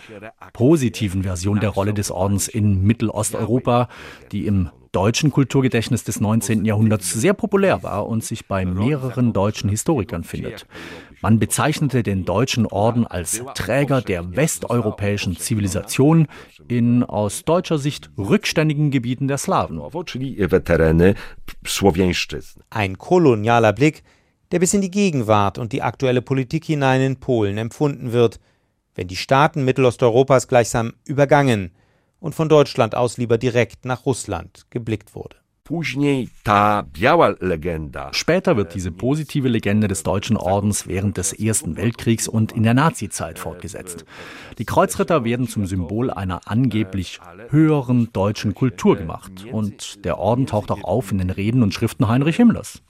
positiven 0.53 1.23
Version 1.23 1.61
der 1.61 1.71
Rolle 1.71 1.95
des 1.95 2.11
Ordens 2.11 2.49
in 2.49 2.83
Mittelosteuropa, 2.83 3.89
die 4.33 4.47
im 4.47 4.71
deutschen 4.97 5.31
Kulturgedächtnis 5.31 6.05
des 6.05 6.21
19. 6.21 6.65
Jahrhunderts 6.65 7.13
sehr 7.13 7.35
populär 7.35 7.83
war 7.83 8.07
und 8.07 8.25
sich 8.25 8.47
bei 8.47 8.65
mehreren 8.65 9.35
deutschen 9.35 9.69
Historikern 9.69 10.25
findet. 10.25 10.67
Man 11.23 11.39
bezeichnete 11.39 12.03
den 12.03 12.25
Deutschen 12.25 12.67
Orden 12.67 13.07
als 13.07 13.43
Träger 13.55 14.03
der 14.03 14.37
westeuropäischen 14.37 15.37
Zivilisation 15.37 16.29
in 16.69 17.03
aus 17.03 17.45
deutscher 17.45 17.79
Sicht 17.79 18.11
rückständigen 18.19 18.91
Gebieten 18.91 19.29
der 19.29 19.39
Slawen. 19.39 19.81
Ein 22.71 22.99
kolonialer 22.99 23.73
Blick, 23.73 24.03
der 24.53 24.59
bis 24.59 24.75
in 24.75 24.81
die 24.81 24.91
Gegenwart 24.91 25.59
und 25.59 25.73
die 25.73 25.83
aktuelle 25.83 26.23
Politik 26.23 26.65
hinein 26.65 27.01
in 27.01 27.17
Polen 27.17 27.59
empfunden 27.59 28.13
wird, 28.13 28.39
wenn 28.95 29.09
die 29.09 29.17
Staaten 29.17 29.65
Mittelosteuropas 29.65 30.49
gleichsam 30.49 30.93
übergangen– 31.05 31.73
und 32.21 32.35
von 32.35 32.49
Deutschland 32.49 32.95
aus 32.95 33.19
lieber 33.19 33.39
direkt 33.39 33.85
nach 33.85 34.07
Russland 34.07 34.67
geblickt 34.71 35.15
wurde. 35.15 35.37
Später 38.13 38.57
wird 38.57 38.75
diese 38.75 38.93
positive 38.93 39.49
Legende 39.49 39.89
des 39.89 40.05
Deutschen 40.05 40.37
Ordens 40.37 40.87
während 40.87 41.17
des 41.17 41.33
Ersten 41.33 41.77
Weltkriegs 41.77 42.29
und 42.29 42.53
in 42.53 42.63
der 42.63 42.75
Nazizeit 42.75 43.39
fortgesetzt. 43.39 44.05
Die 44.59 44.65
Kreuzritter 44.65 45.25
werden 45.25 45.49
zum 45.49 45.67
Symbol 45.67 46.13
einer 46.13 46.43
angeblich 46.45 47.19
höheren 47.49 48.13
deutschen 48.13 48.55
Kultur 48.55 48.97
gemacht 48.97 49.45
und 49.51 50.05
der 50.05 50.19
Orden 50.19 50.47
taucht 50.47 50.71
auch 50.71 50.85
auf 50.85 51.11
in 51.11 51.19
den 51.19 51.31
Reden 51.31 51.63
und 51.65 51.75
Schriften 51.75 52.07
Heinrich 52.07 52.37
Himmlers. 52.37 52.83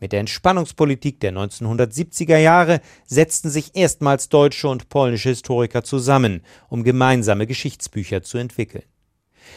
Mit 0.00 0.12
der 0.12 0.20
Entspannungspolitik 0.20 1.20
der 1.20 1.32
1970er 1.32 2.36
Jahre 2.38 2.80
setzten 3.06 3.48
sich 3.48 3.76
erstmals 3.76 4.28
deutsche 4.28 4.68
und 4.68 4.88
polnische 4.88 5.30
Historiker 5.30 5.84
zusammen, 5.84 6.42
um 6.68 6.84
gemeinsame 6.84 7.46
Geschichtsbücher 7.46 8.22
zu 8.22 8.38
entwickeln. 8.38 8.84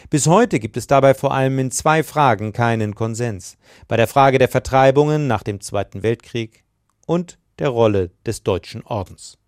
Bis 0.08 0.26
heute 0.26 0.58
gibt 0.58 0.76
es 0.76 0.86
dabei 0.86 1.14
vor 1.14 1.32
allem 1.32 1.58
in 1.58 1.70
zwei 1.70 2.02
Fragen 2.02 2.52
keinen 2.52 2.94
Konsens. 2.94 3.56
Bei 3.88 3.96
der 3.96 4.08
Frage 4.08 4.38
der 4.38 4.48
Vertreibungen 4.48 5.26
nach 5.26 5.42
dem 5.42 5.60
Zweiten 5.60 6.02
Weltkrieg 6.02 6.64
und 7.06 7.38
der 7.58 7.68
Rolle 7.68 8.10
des 8.26 8.42
Deutschen 8.42 8.84
Ordens. 8.84 9.38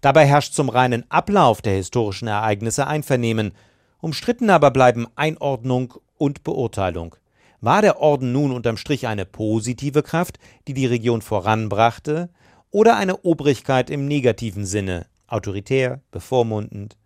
Dabei 0.00 0.26
herrscht 0.26 0.54
zum 0.54 0.68
reinen 0.68 1.04
Ablauf 1.10 1.62
der 1.62 1.74
historischen 1.74 2.28
Ereignisse 2.28 2.86
Einvernehmen, 2.86 3.52
umstritten 3.98 4.50
aber 4.50 4.70
bleiben 4.70 5.06
Einordnung 5.16 5.94
und 6.16 6.44
Beurteilung. 6.44 7.16
War 7.60 7.82
der 7.82 8.00
Orden 8.00 8.32
nun 8.32 8.52
unterm 8.52 8.76
Strich 8.76 9.06
eine 9.06 9.24
positive 9.24 10.02
Kraft, 10.02 10.38
die 10.68 10.74
die 10.74 10.86
Region 10.86 11.22
voranbrachte, 11.22 12.30
oder 12.70 12.96
eine 12.96 13.18
Obrigkeit 13.18 13.88
im 13.88 14.06
negativen 14.06 14.66
Sinne, 14.66 15.06
autoritär, 15.28 16.00
bevormundend, 16.10 16.96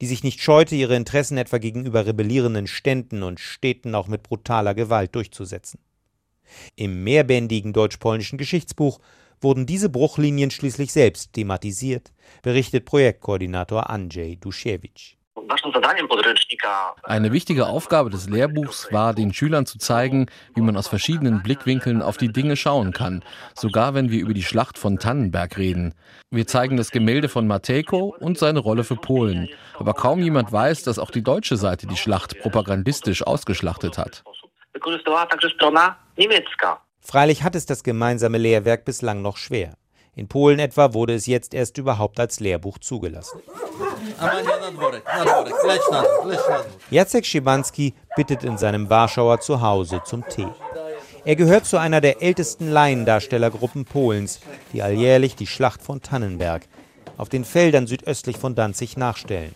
die 0.00 0.06
sich 0.06 0.22
nicht 0.22 0.40
scheute, 0.40 0.74
ihre 0.74 0.96
Interessen 0.96 1.38
etwa 1.38 1.58
gegenüber 1.58 2.06
rebellierenden 2.06 2.66
Ständen 2.66 3.22
und 3.22 3.40
Städten 3.40 3.94
auch 3.94 4.08
mit 4.08 4.22
brutaler 4.22 4.74
Gewalt 4.74 5.14
durchzusetzen? 5.14 5.80
Im 6.76 7.02
mehrbändigen 7.04 7.72
deutsch-polnischen 7.72 8.38
Geschichtsbuch 8.38 9.00
wurden 9.40 9.66
diese 9.66 9.88
Bruchlinien 9.88 10.50
schließlich 10.50 10.92
selbst 10.92 11.32
thematisiert, 11.32 12.12
berichtet 12.42 12.84
Projektkoordinator 12.84 13.90
Andrzej 13.90 14.36
Dusiewicz. 14.36 15.15
Eine 17.02 17.32
wichtige 17.32 17.66
Aufgabe 17.66 18.10
des 18.10 18.28
Lehrbuchs 18.28 18.92
war, 18.92 19.14
den 19.14 19.32
Schülern 19.32 19.66
zu 19.66 19.78
zeigen, 19.78 20.26
wie 20.54 20.60
man 20.60 20.76
aus 20.76 20.88
verschiedenen 20.88 21.42
Blickwinkeln 21.42 22.02
auf 22.02 22.16
die 22.16 22.32
Dinge 22.32 22.56
schauen 22.56 22.92
kann, 22.92 23.22
sogar 23.54 23.94
wenn 23.94 24.10
wir 24.10 24.20
über 24.20 24.34
die 24.34 24.42
Schlacht 24.42 24.78
von 24.78 24.98
Tannenberg 24.98 25.56
reden. 25.56 25.94
Wir 26.30 26.46
zeigen 26.46 26.76
das 26.76 26.90
Gemälde 26.90 27.28
von 27.28 27.46
Matejko 27.46 28.14
und 28.18 28.38
seine 28.38 28.58
Rolle 28.58 28.84
für 28.84 28.96
Polen. 28.96 29.48
Aber 29.78 29.94
kaum 29.94 30.20
jemand 30.20 30.52
weiß, 30.52 30.82
dass 30.82 30.98
auch 30.98 31.10
die 31.10 31.22
deutsche 31.22 31.56
Seite 31.56 31.86
die 31.86 31.96
Schlacht 31.96 32.38
propagandistisch 32.40 33.26
ausgeschlachtet 33.26 33.98
hat. 33.98 34.24
Freilich 37.00 37.42
hat 37.44 37.54
es 37.54 37.66
das 37.66 37.84
gemeinsame 37.84 38.38
Lehrwerk 38.38 38.84
bislang 38.84 39.22
noch 39.22 39.36
schwer. 39.36 39.76
In 40.16 40.28
Polen 40.28 40.58
etwa 40.58 40.94
wurde 40.94 41.14
es 41.14 41.26
jetzt 41.26 41.52
erst 41.52 41.76
überhaupt 41.76 42.18
als 42.18 42.40
Lehrbuch 42.40 42.78
zugelassen. 42.78 43.38
Jacek 46.90 47.26
Schimanski 47.26 47.94
bittet 48.16 48.42
in 48.42 48.56
seinem 48.56 48.88
Warschauer 48.88 49.40
Zuhause 49.40 50.00
zum 50.06 50.26
Tee. 50.26 50.48
Er 51.26 51.36
gehört 51.36 51.66
zu 51.66 51.76
einer 51.76 52.00
der 52.00 52.22
ältesten 52.22 52.70
Laiendarstellergruppen 52.70 53.84
Polens, 53.84 54.40
die 54.72 54.82
alljährlich 54.82 55.36
die 55.36 55.46
Schlacht 55.46 55.82
von 55.82 56.00
Tannenberg 56.00 56.62
auf 57.18 57.28
den 57.28 57.44
Feldern 57.44 57.86
südöstlich 57.86 58.38
von 58.38 58.54
Danzig 58.54 58.96
nachstellen. 58.96 59.52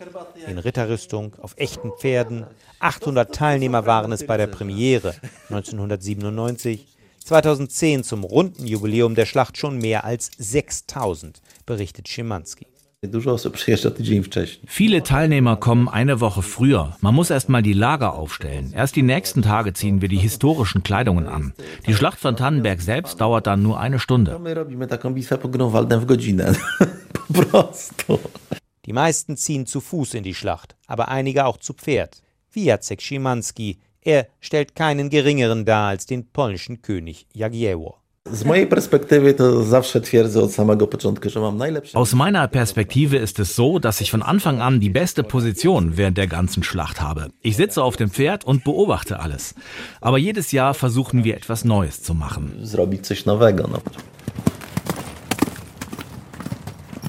In 0.47 0.59
Ritterrüstung, 0.59 1.37
auf 1.41 1.55
echten 1.57 1.93
Pferden. 1.93 2.47
800 2.81 3.35
Teilnehmer 3.35 3.87
waren 3.87 4.13
es 4.13 4.27
bei 4.27 4.37
der 4.37 4.47
Premiere 4.47 5.15
1997. 5.49 6.87
2010 7.31 8.03
zum 8.03 8.25
runden 8.25 8.67
Jubiläum 8.67 9.15
der 9.15 9.25
Schlacht 9.25 9.57
schon 9.57 9.79
mehr 9.79 10.05
als 10.05 10.33
6000, 10.39 11.41
berichtet 11.65 12.09
Schimanski. 12.09 12.67
Viele 14.67 15.05
Teilnehmer 15.05 15.55
kommen 15.55 15.89
eine 15.89 16.21
Woche 16.21 16.43
früher. 16.43 16.97
Man 17.01 17.15
muss 17.15 17.31
erst 17.31 17.49
mal 17.49 17.63
die 17.63 17.73
Lager 17.73 18.15
aufstellen. 18.15 18.73
Erst 18.75 18.97
die 18.97 19.05
nächsten 19.05 19.43
Tage 19.43 19.73
ziehen 19.75 20.03
wir 20.03 20.09
die 20.09 20.19
historischen 20.19 20.83
Kleidungen 20.83 21.29
an. 21.29 21.55
Die 21.87 21.95
Schlacht 21.95 22.19
von 22.19 22.35
Tannenberg 22.35 22.81
selbst 22.81 23.21
dauert 23.21 23.47
dann 23.47 23.63
nur 23.63 23.79
eine 23.79 24.01
Stunde. 24.01 24.33
Die 28.87 28.93
meisten 28.93 29.37
ziehen 29.37 29.67
zu 29.67 29.81
Fuß 29.81 30.15
in 30.15 30.25
die 30.25 30.35
Schlacht, 30.35 30.75
aber 30.89 31.09
einige 31.09 31.47
auch 31.47 31.59
zu 31.59 31.75
Pferd. 31.75 32.23
Wie 32.51 32.65
Jacek 32.65 33.01
Schimanski. 33.01 33.79
Er 34.03 34.29
stellt 34.41 34.75
keinen 34.75 35.11
geringeren 35.11 35.65
dar 35.65 35.89
als 35.89 36.07
den 36.07 36.27
polnischen 36.33 36.81
König 36.81 37.27
Jagiełło. 37.35 38.01
Aus 38.27 38.45
meiner 38.45 38.67
Perspektive 42.49 43.17
ist 43.17 43.39
es 43.39 43.57
so, 43.57 43.79
dass 43.79 44.01
ich 44.01 44.11
von 44.11 44.23
Anfang 44.23 44.61
an 44.61 44.79
die 44.79 44.91
beste 44.91 45.23
Position 45.23 45.97
während 45.97 46.19
der 46.19 46.27
ganzen 46.27 46.63
Schlacht 46.63 47.01
habe. 47.01 47.31
Ich 47.41 47.57
sitze 47.57 47.83
auf 47.83 47.97
dem 47.97 48.11
Pferd 48.11 48.45
und 48.45 48.63
beobachte 48.63 49.21
alles. 49.21 49.55
Aber 50.01 50.19
jedes 50.19 50.53
Jahr 50.53 50.75
versuchen 50.75 51.25
wir 51.25 51.37
etwas 51.37 51.65
Neues 51.65 52.03
zu 52.03 52.15
machen. 52.15 52.63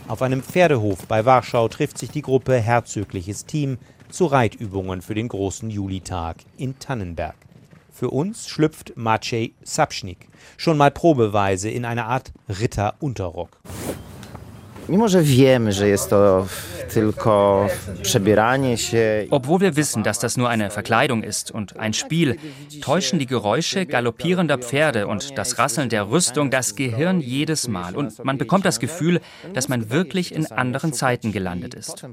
Auf 0.08 0.22
einem 0.22 0.44
Pferdehof 0.44 1.08
bei 1.08 1.26
Warschau 1.26 1.68
trifft 1.68 1.98
sich 1.98 2.10
die 2.10 2.22
Gruppe 2.22 2.56
Herzögliches 2.60 3.46
Team 3.46 3.78
zu 4.12 4.26
Reitübungen 4.26 5.02
für 5.02 5.16
den 5.16 5.28
großen 5.28 5.70
Julitag 5.70 6.38
in 6.58 6.78
Tannenberg. 6.80 7.36
Für 7.92 8.10
uns 8.10 8.48
schlüpft 8.48 8.94
Maciej 8.96 9.54
Sapschnik 9.64 10.28
schon 10.58 10.78
mal 10.78 10.92
probeweise 10.92 11.70
in 11.70 11.86
eine 11.86 12.06
Art 12.06 12.32
Ritterunterrock. 12.48 13.60
Obwohl 19.30 19.62
wir 19.62 19.76
wissen, 19.78 20.04
dass 20.04 20.20
das 20.20 20.36
nur 20.36 20.50
eine 20.50 20.70
Verkleidung 20.70 21.24
ist 21.24 21.50
und 21.50 21.78
ein 21.78 21.94
Spiel, 21.94 22.38
täuschen 22.82 23.18
die 23.18 23.26
Geräusche 23.26 23.86
galoppierender 23.86 24.58
Pferde 24.58 25.08
und 25.08 25.38
das 25.38 25.58
Rasseln 25.58 25.88
der 25.88 26.10
Rüstung 26.10 26.52
das 26.52 26.76
Gehirn 26.76 27.22
jedes 27.22 27.70
Mal. 27.70 27.96
Und 27.96 28.24
man 28.26 28.38
bekommt 28.38 28.66
das 28.66 28.82
Gefühl, 28.82 29.22
dass 29.54 29.70
man 29.70 29.90
wirklich 29.90 30.36
in 30.36 30.52
anderen 30.52 30.92
Zeiten 30.92 31.32
gelandet 31.32 31.74
ist. 31.74 32.06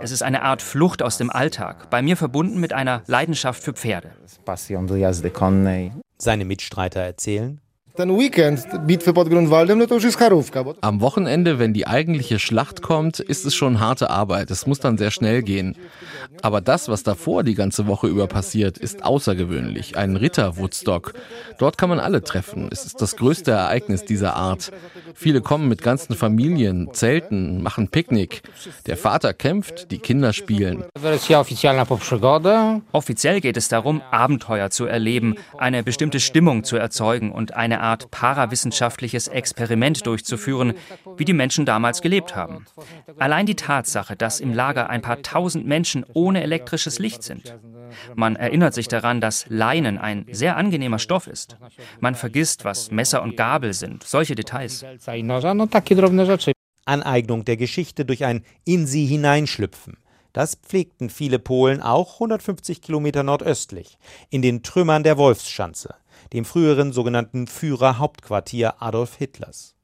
Es 0.00 0.12
ist 0.12 0.22
eine 0.22 0.42
Art 0.42 0.62
Flucht 0.62 1.02
aus 1.02 1.18
dem 1.18 1.30
Alltag, 1.30 1.90
bei 1.90 2.02
mir 2.02 2.16
verbunden 2.16 2.60
mit 2.60 2.72
einer 2.72 3.02
Leidenschaft 3.08 3.64
für 3.64 3.72
Pferde. 3.72 4.12
Seine 6.18 6.44
Mitstreiter 6.44 7.00
erzählen, 7.00 7.60
am 10.80 11.00
Wochenende, 11.00 11.58
wenn 11.58 11.74
die 11.74 11.86
eigentliche 11.86 12.38
Schlacht 12.38 12.80
kommt, 12.80 13.20
ist 13.20 13.44
es 13.44 13.54
schon 13.54 13.80
harte 13.80 14.08
Arbeit. 14.08 14.50
Es 14.50 14.66
muss 14.66 14.80
dann 14.80 14.96
sehr 14.96 15.10
schnell 15.10 15.42
gehen. 15.42 15.76
Aber 16.40 16.62
das, 16.62 16.88
was 16.88 17.02
davor 17.02 17.42
die 17.42 17.54
ganze 17.54 17.86
Woche 17.86 18.06
über 18.06 18.26
passiert, 18.28 18.78
ist 18.78 19.04
außergewöhnlich. 19.04 19.96
Ein 19.96 20.16
Ritter-Woodstock. 20.16 21.12
Dort 21.58 21.76
kann 21.76 21.90
man 21.90 22.00
alle 22.00 22.22
treffen. 22.22 22.68
Es 22.70 22.86
ist 22.86 23.02
das 23.02 23.16
größte 23.16 23.50
Ereignis 23.50 24.04
dieser 24.04 24.36
Art. 24.36 24.72
Viele 25.14 25.42
kommen 25.42 25.68
mit 25.68 25.82
ganzen 25.82 26.14
Familien, 26.14 26.88
zelten, 26.94 27.62
machen 27.62 27.88
Picknick. 27.88 28.42
Der 28.86 28.96
Vater 28.96 29.34
kämpft, 29.34 29.90
die 29.90 29.98
Kinder 29.98 30.32
spielen. 30.32 30.84
Offiziell 32.92 33.40
geht 33.40 33.56
es 33.58 33.68
darum, 33.68 34.00
Abenteuer 34.10 34.70
zu 34.70 34.86
erleben, 34.86 35.34
eine 35.58 35.82
bestimmte 35.82 36.20
Stimmung 36.20 36.64
zu 36.64 36.76
erzeugen 36.76 37.30
und 37.30 37.54
eine 37.54 37.81
Art 37.82 38.10
parawissenschaftliches 38.10 39.28
Experiment 39.28 40.06
durchzuführen, 40.06 40.74
wie 41.16 41.24
die 41.24 41.32
Menschen 41.32 41.66
damals 41.66 42.00
gelebt 42.00 42.36
haben. 42.36 42.64
Allein 43.18 43.44
die 43.44 43.56
Tatsache, 43.56 44.16
dass 44.16 44.40
im 44.40 44.54
Lager 44.54 44.88
ein 44.88 45.02
paar 45.02 45.20
tausend 45.22 45.66
Menschen 45.66 46.06
ohne 46.14 46.42
elektrisches 46.42 46.98
Licht 46.98 47.22
sind. 47.22 47.58
Man 48.14 48.36
erinnert 48.36 48.72
sich 48.72 48.88
daran, 48.88 49.20
dass 49.20 49.46
Leinen 49.48 49.98
ein 49.98 50.26
sehr 50.30 50.56
angenehmer 50.56 50.98
Stoff 50.98 51.26
ist. 51.26 51.58
Man 52.00 52.14
vergisst, 52.14 52.64
was 52.64 52.90
Messer 52.90 53.22
und 53.22 53.36
Gabel 53.36 53.74
sind, 53.74 54.04
solche 54.04 54.34
Details. 54.34 54.84
Aneignung 56.84 57.44
der 57.44 57.56
Geschichte 57.56 58.04
durch 58.04 58.24
ein 58.24 58.44
in 58.64 58.86
sie 58.86 59.06
hineinschlüpfen. 59.06 59.98
Das 60.32 60.54
pflegten 60.54 61.10
viele 61.10 61.38
Polen 61.38 61.82
auch 61.82 62.14
150 62.14 62.80
Kilometer 62.80 63.22
nordöstlich, 63.22 63.98
in 64.30 64.40
den 64.40 64.62
Trümmern 64.62 65.02
der 65.02 65.18
Wolfsschanze 65.18 65.94
dem 66.32 66.44
früheren 66.44 66.92
sogenannten 66.92 67.46
Führerhauptquartier 67.46 68.82
Adolf 68.82 69.16
Hitlers. 69.16 69.74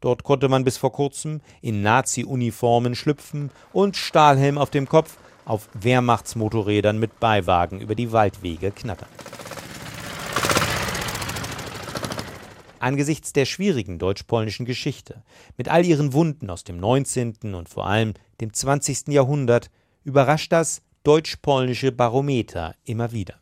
Dort 0.00 0.22
konnte 0.22 0.48
man 0.48 0.64
bis 0.64 0.76
vor 0.76 0.92
kurzem 0.92 1.40
in 1.60 1.82
Nazi-Uniformen 1.82 2.94
schlüpfen 2.94 3.50
und 3.72 3.96
Stahlhelm 3.96 4.58
auf 4.58 4.70
dem 4.70 4.88
Kopf 4.88 5.16
auf 5.44 5.68
Wehrmachtsmotorrädern 5.72 6.98
mit 6.98 7.18
Beiwagen 7.20 7.80
über 7.80 7.94
die 7.94 8.12
Waldwege 8.12 8.70
knattern. 8.70 9.08
Angesichts 12.80 13.32
der 13.32 13.44
schwierigen 13.44 13.98
deutsch-polnischen 13.98 14.66
Geschichte, 14.66 15.24
mit 15.56 15.68
all 15.68 15.84
ihren 15.84 16.12
Wunden 16.12 16.48
aus 16.48 16.62
dem 16.62 16.78
19. 16.78 17.54
und 17.54 17.68
vor 17.68 17.86
allem 17.86 18.14
dem 18.40 18.52
20. 18.52 19.08
Jahrhundert, 19.08 19.70
überrascht 20.04 20.52
das 20.52 20.82
deutsch-polnische 21.02 21.90
Barometer 21.90 22.76
immer 22.84 23.10
wieder. 23.10 23.40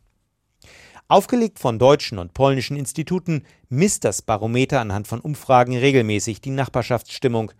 Aufgelegt 1.08 1.60
von 1.60 1.78
deutschen 1.78 2.18
und 2.18 2.34
polnischen 2.34 2.76
Instituten 2.76 3.44
misst 3.68 4.04
das 4.04 4.22
Barometer 4.22 4.80
anhand 4.80 5.06
von 5.06 5.20
Umfragen 5.20 5.76
regelmäßig 5.76 6.40
die 6.40 6.50
Nachbarschaftsstimmung 6.50 7.52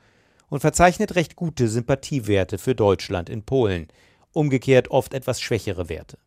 und 0.48 0.61
verzeichnet 0.61 1.14
recht 1.14 1.37
gute 1.37 1.68
Sympathiewerte 1.68 2.59
für 2.59 2.74
Deutschland 2.74 3.30
in 3.30 3.44
Polen, 3.44 3.87
umgekehrt 4.32 4.90
oft 4.90 5.14
etwas 5.14 5.40
schwächere 5.40 5.88
Werte. 5.88 6.18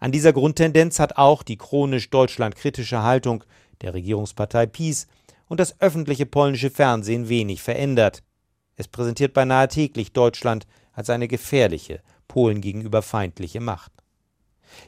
An 0.00 0.10
dieser 0.10 0.32
Grundtendenz 0.32 0.98
hat 0.98 1.18
auch 1.18 1.44
die 1.44 1.56
chronisch 1.56 2.10
deutschlandkritische 2.10 3.04
Haltung 3.04 3.44
der 3.80 3.94
Regierungspartei 3.94 4.66
PiS 4.66 5.06
und 5.46 5.60
das 5.60 5.80
öffentliche 5.80 6.26
polnische 6.26 6.70
Fernsehen 6.70 7.28
wenig 7.28 7.62
verändert. 7.62 8.24
Es 8.74 8.88
präsentiert 8.88 9.34
beinahe 9.34 9.68
täglich 9.68 10.12
Deutschland 10.12 10.66
als 10.92 11.10
eine 11.10 11.28
gefährliche, 11.28 12.02
Polen 12.26 12.60
gegenüber 12.60 13.02
feindliche 13.02 13.60
Macht. 13.60 13.92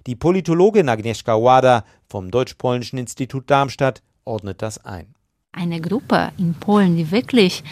Die 0.07 0.17
Politologin 0.17 0.89
Agnieszka 0.89 1.35
Łada 1.35 1.85
vom 2.09 2.31
Deutsch-Polnischen 2.31 2.99
Institut 2.99 3.51
Darmstadt 3.51 4.03
ordnet 4.25 4.63
das 4.63 4.85
ein. 4.85 5.15
Eine 5.53 5.81
Gruppe 5.81 6.33
in 6.39 6.55
Polen, 6.55 6.97
die 6.97 7.11
wirklich 7.11 7.63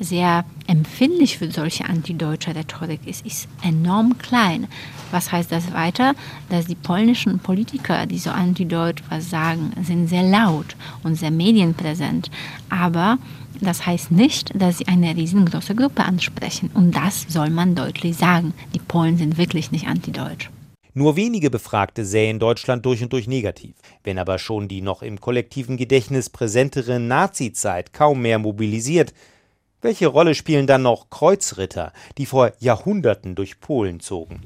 sehr 0.00 0.44
empfindlich 0.66 1.38
für 1.38 1.50
solche 1.50 1.84
antideutsche 1.84 2.54
Rhetorik 2.54 3.06
ist, 3.06 3.24
ist 3.24 3.48
enorm 3.62 4.18
klein. 4.18 4.66
Was 5.10 5.30
heißt 5.30 5.52
das 5.52 5.72
weiter? 5.72 6.14
Dass 6.48 6.66
die 6.66 6.74
polnischen 6.74 7.38
Politiker, 7.38 8.06
die 8.06 8.18
so 8.18 8.30
antideutsch 8.30 9.02
was 9.08 9.30
sagen, 9.30 9.72
sind 9.82 10.08
sehr 10.08 10.24
laut 10.24 10.76
und 11.02 11.14
sehr 11.14 11.30
medienpräsent. 11.30 12.30
Aber 12.70 13.18
das 13.60 13.86
heißt 13.86 14.10
nicht, 14.10 14.50
dass 14.60 14.78
sie 14.78 14.88
eine 14.88 15.14
riesengroße 15.14 15.74
Gruppe 15.74 16.04
ansprechen. 16.04 16.70
Und 16.74 16.96
das 16.96 17.26
soll 17.28 17.50
man 17.50 17.74
deutlich 17.74 18.16
sagen. 18.16 18.52
Die 18.74 18.80
Polen 18.80 19.16
sind 19.16 19.38
wirklich 19.38 19.70
nicht 19.70 19.86
antideutsch. 19.86 20.50
Nur 20.94 21.16
wenige 21.16 21.50
Befragte 21.50 22.04
sähen 22.04 22.38
Deutschland 22.38 22.86
durch 22.86 23.02
und 23.02 23.12
durch 23.12 23.26
negativ. 23.26 23.74
Wenn 24.04 24.18
aber 24.18 24.38
schon 24.38 24.68
die 24.68 24.80
noch 24.80 25.02
im 25.02 25.20
kollektiven 25.20 25.76
Gedächtnis 25.76 26.30
präsentere 26.30 27.00
Nazizeit 27.00 27.92
kaum 27.92 28.22
mehr 28.22 28.38
mobilisiert, 28.38 29.12
Welche 29.84 30.06
Rolle 30.06 30.34
spielen 30.34 30.66
dann 30.66 30.80
noch 30.80 31.10
Kreuzritter, 31.10 31.92
die 32.16 32.24
vor 32.24 32.52
Jahrhunderten 32.58 33.34
durch 33.34 33.60
Polen 33.60 34.00
zogen? 34.00 34.40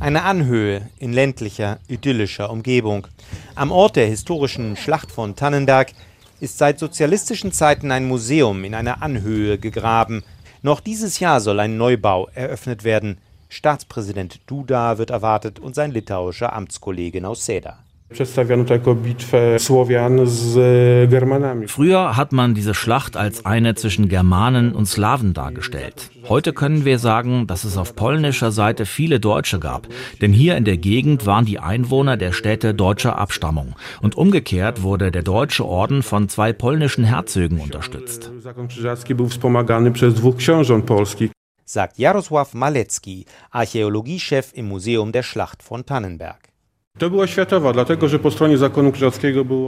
Eine 0.00 0.24
Anhöhe 0.24 0.90
in 0.98 1.12
ländlicher, 1.12 1.78
idyllischer 1.86 2.50
Umgebung. 2.50 3.06
Am 3.54 3.70
Ort 3.70 3.94
der 3.94 4.08
historischen 4.08 4.76
Schlacht 4.76 5.12
von 5.12 5.36
Tannenberg 5.36 5.92
ist 6.40 6.58
seit 6.58 6.80
sozialistischen 6.80 7.52
Zeiten 7.52 7.92
ein 7.92 8.08
Museum 8.08 8.64
in 8.64 8.74
einer 8.74 9.00
Anhöhe 9.00 9.56
gegraben. 9.56 10.24
Noch 10.62 10.80
dieses 10.80 11.20
Jahr 11.20 11.40
soll 11.40 11.58
ein 11.58 11.78
Neubau 11.78 12.28
eröffnet 12.34 12.84
werden. 12.84 13.18
Staatspräsident 13.48 14.40
Duda 14.46 14.98
wird 14.98 15.10
erwartet 15.10 15.58
und 15.58 15.74
sein 15.74 15.90
litauischer 15.90 16.52
Amtskollege 16.52 17.20
Nauseda. 17.20 17.78
Früher 21.66 22.16
hat 22.16 22.32
man 22.32 22.54
diese 22.54 22.74
Schlacht 22.74 23.16
als 23.16 23.46
eine 23.46 23.74
zwischen 23.76 24.08
Germanen 24.08 24.72
und 24.72 24.86
Slawen 24.86 25.32
dargestellt. 25.32 26.10
Heute 26.28 26.52
können 26.52 26.84
wir 26.84 26.98
sagen, 26.98 27.46
dass 27.46 27.62
es 27.62 27.76
auf 27.76 27.94
polnischer 27.94 28.50
Seite 28.50 28.84
viele 28.84 29.20
Deutsche 29.20 29.60
gab, 29.60 29.86
denn 30.20 30.32
hier 30.32 30.56
in 30.56 30.64
der 30.64 30.76
Gegend 30.76 31.24
waren 31.24 31.44
die 31.44 31.60
Einwohner 31.60 32.16
der 32.16 32.32
Städte 32.32 32.74
deutscher 32.74 33.16
Abstammung 33.16 33.76
und 34.02 34.16
umgekehrt 34.16 34.82
wurde 34.82 35.12
der 35.12 35.22
deutsche 35.22 35.64
Orden 35.64 36.02
von 36.02 36.28
zwei 36.28 36.52
polnischen 36.52 37.04
Herzögen 37.04 37.60
unterstützt. 37.60 38.32
Sagt 41.64 41.98
Jarosław 41.98 42.56
Malecki, 42.56 43.24
Archäologiechef 43.52 44.52
im 44.54 44.66
Museum 44.66 45.12
der 45.12 45.22
Schlacht 45.22 45.62
von 45.62 45.86
Tannenberg. 45.86 46.49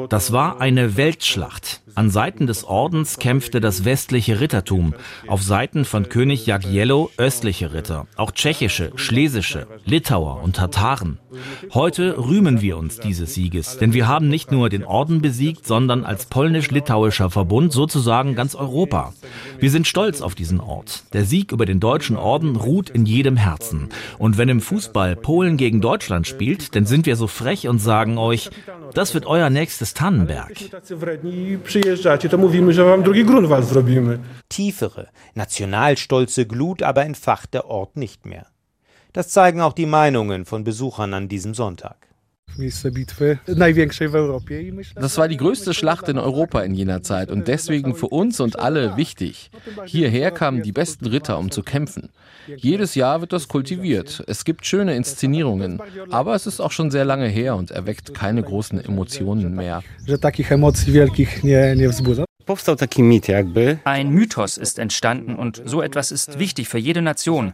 Das 0.09 0.33
war 0.33 0.61
eine 0.61 0.97
Weltschlacht. 0.97 1.81
An 1.95 2.11
Seiten 2.11 2.47
des 2.47 2.65
Ordens 2.65 3.19
kämpfte 3.19 3.61
das 3.61 3.85
westliche 3.85 4.41
Rittertum, 4.41 4.95
auf 5.27 5.43
Seiten 5.43 5.85
von 5.85 6.09
König 6.09 6.47
Jagiełło 6.47 7.11
östliche 7.19 7.73
Ritter, 7.75 8.07
auch 8.17 8.33
tschechische, 8.33 8.93
schlesische, 8.97 9.67
Litauer 9.85 10.43
und 10.43 10.57
Tataren. 10.57 11.19
Heute 11.73 12.17
rühmen 12.19 12.61
wir 12.61 12.77
uns 12.77 12.99
dieses 12.99 13.35
Sieges, 13.35 13.79
denn 13.79 13.93
wir 13.93 14.09
haben 14.09 14.29
nicht 14.29 14.53
nur 14.53 14.69
den 14.69 14.85
Orden 14.85 15.23
besiegt, 15.23 15.67
sondern 15.67 16.05
als 16.05 16.27
polnisch-litauischer 16.27 17.31
Verbund 17.31 17.73
sozusagen 17.73 18.35
ganz 18.35 18.55
Europa. 18.55 19.13
Wir 19.59 19.71
sind 19.71 19.87
stolz 19.87 20.23
auf 20.23 20.35
diesen 20.35 20.61
Ort. 20.61 21.05
Der 21.13 21.25
Sieg 21.25 21.53
über 21.53 21.67
den 21.67 21.81
deutschen 21.81 22.17
Orden 22.17 22.57
ruht 22.57 22.91
in 22.91 23.07
jedem 23.07 23.37
Herzen. 23.37 23.89
Und 24.19 24.39
wenn 24.39 24.49
im 24.49 24.61
Fußball 24.61 25.17
Polen 25.17 25.57
gegen 25.57 25.81
Deutschland 25.81 26.27
spielt, 26.27 26.75
dann 26.75 26.87
sind 26.87 27.07
wir 27.07 27.12
so 27.17 27.27
frech 27.27 27.69
und 27.69 27.79
sagen 27.79 28.19
euch, 28.19 28.51
das 28.95 29.15
wird 29.15 29.27
euer 29.27 29.51
nächstes 29.51 29.95
Tannenberg. 29.95 30.53
Tiefere, 34.49 35.09
nationalstolze 35.35 36.47
Glut 36.47 36.83
aber 36.83 37.05
entfacht 37.05 37.55
der 37.55 37.67
Ort 37.67 37.97
nicht 37.97 38.27
mehr. 38.27 38.47
Das 39.13 39.29
zeigen 39.29 39.61
auch 39.61 39.75
die 39.75 39.87
Meinungen 39.87 40.45
von 40.45 40.65
Besuchern 40.65 41.13
an 41.15 41.29
diesem 41.29 41.55
Sonntag. 41.55 42.12
Das 44.95 45.19
war 45.19 45.29
die 45.29 45.37
größte 45.37 45.75
Schlacht 45.75 46.09
in 46.09 46.19
Europa 46.19 46.63
in 46.63 46.75
jener 46.75 47.03
Zeit 47.03 47.31
und 47.31 47.49
deswegen 47.49 47.95
für 47.95 48.09
uns 48.09 48.41
und 48.41 48.59
alle 48.59 48.97
wichtig. 48.97 49.51
Hierher 49.85 50.31
kamen 50.31 50.63
die 50.63 50.73
besten 50.73 51.07
Ritter, 51.07 51.39
um 51.39 51.51
zu 51.51 51.63
kämpfen. 51.63 52.11
Jedes 52.57 52.95
Jahr 52.95 53.21
wird 53.21 53.33
das 53.33 53.49
kultiviert. 53.49 54.25
Es 54.27 54.45
gibt 54.45 54.67
schöne 54.67 54.95
Inszenierungen, 54.95 55.81
aber 56.11 56.35
es 56.35 56.47
ist 56.47 56.61
auch 56.61 56.73
schon 56.73 56.91
sehr 56.91 57.05
lange 57.05 57.29
her 57.29 57.57
und 57.57 57.71
erweckt 57.71 58.15
keine 58.15 58.43
großen 58.43 58.85
Emotionen 58.85 59.55
mehr. 59.55 59.83
Ein 63.85 64.11
Mythos 64.11 64.57
ist 64.57 64.79
entstanden 64.79 65.35
und 65.37 65.63
so 65.65 65.83
etwas 65.83 66.11
ist 66.13 66.39
wichtig 66.39 66.69
für 66.69 66.79
jede 66.79 67.03
Nation. 67.03 67.53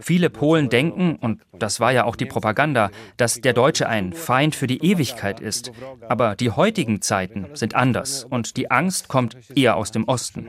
Viele 0.00 0.30
Polen 0.30 0.68
denken, 0.68 1.16
und 1.16 1.42
das 1.58 1.80
war 1.80 1.92
ja 1.92 2.04
auch 2.04 2.16
die 2.16 2.26
Propaganda, 2.26 2.90
dass 3.16 3.40
der 3.40 3.52
Deutsche 3.52 3.88
ein 3.88 4.12
Feind 4.12 4.54
für 4.54 4.66
die 4.66 4.84
Ewigkeit 4.84 5.40
ist. 5.40 5.72
Aber 6.08 6.36
die 6.36 6.50
heutigen 6.50 7.02
Zeiten 7.02 7.46
sind 7.54 7.74
anders 7.74 8.24
und 8.24 8.56
die 8.56 8.70
Angst 8.70 9.08
kommt 9.08 9.36
eher 9.54 9.76
aus 9.76 9.90
dem 9.90 10.04
Osten. 10.04 10.48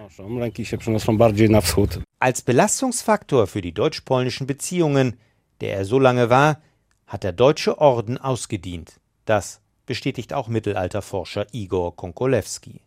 Als 2.19 2.41
Belastungsfaktor 2.41 3.47
für 3.47 3.61
die 3.61 3.73
deutsch-polnischen 3.73 4.47
Beziehungen, 4.47 5.17
der 5.61 5.73
er 5.75 5.85
so 5.85 5.99
lange 5.99 6.29
war, 6.29 6.61
hat 7.07 7.23
der 7.23 7.31
Deutsche 7.31 7.79
Orden 7.79 8.17
ausgedient. 8.17 8.99
Das 9.25 9.61
bestätigt 9.85 10.33
auch 10.33 10.47
Mittelalterforscher 10.47 11.47
Igor 11.51 11.95
Konkolewski. 11.95 12.81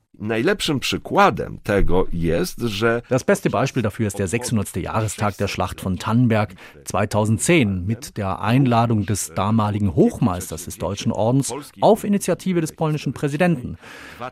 Das 3.08 3.24
beste 3.24 3.48
Beispiel 3.48 3.82
dafür 3.82 4.06
ist 4.06 4.18
der 4.18 4.28
600. 4.28 4.76
Jahrestag 4.76 5.38
der 5.38 5.48
Schlacht 5.48 5.80
von 5.80 5.98
Tannenberg 5.98 6.54
2010 6.84 7.86
mit 7.86 8.18
der 8.18 8.42
Einladung 8.42 9.06
des 9.06 9.32
damaligen 9.34 9.94
Hochmeisters 9.94 10.66
des 10.66 10.76
Deutschen 10.76 11.12
Ordens 11.12 11.54
auf 11.80 12.04
Initiative 12.04 12.60
des 12.60 12.72
polnischen 12.72 13.14
Präsidenten, 13.14 13.78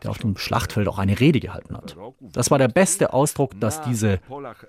der 0.03 0.11
auf 0.11 0.19
dem 0.19 0.37
Schlachtfeld 0.37 0.87
auch 0.87 0.99
eine 0.99 1.19
Rede 1.19 1.39
gehalten 1.39 1.75
hat. 1.75 1.97
Das 2.21 2.51
war 2.51 2.59
der 2.59 2.67
beste 2.67 3.11
Ausdruck, 3.11 3.59
dass 3.59 3.81
diese 3.81 4.19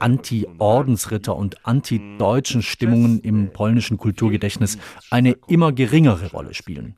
Anti-Ordensritter 0.00 1.36
und 1.36 1.66
anti-deutschen 1.66 2.62
Stimmungen 2.62 3.20
im 3.20 3.52
polnischen 3.52 3.98
Kulturgedächtnis 3.98 4.78
eine 5.10 5.36
immer 5.46 5.72
geringere 5.72 6.30
Rolle 6.30 6.54
spielen. 6.54 6.96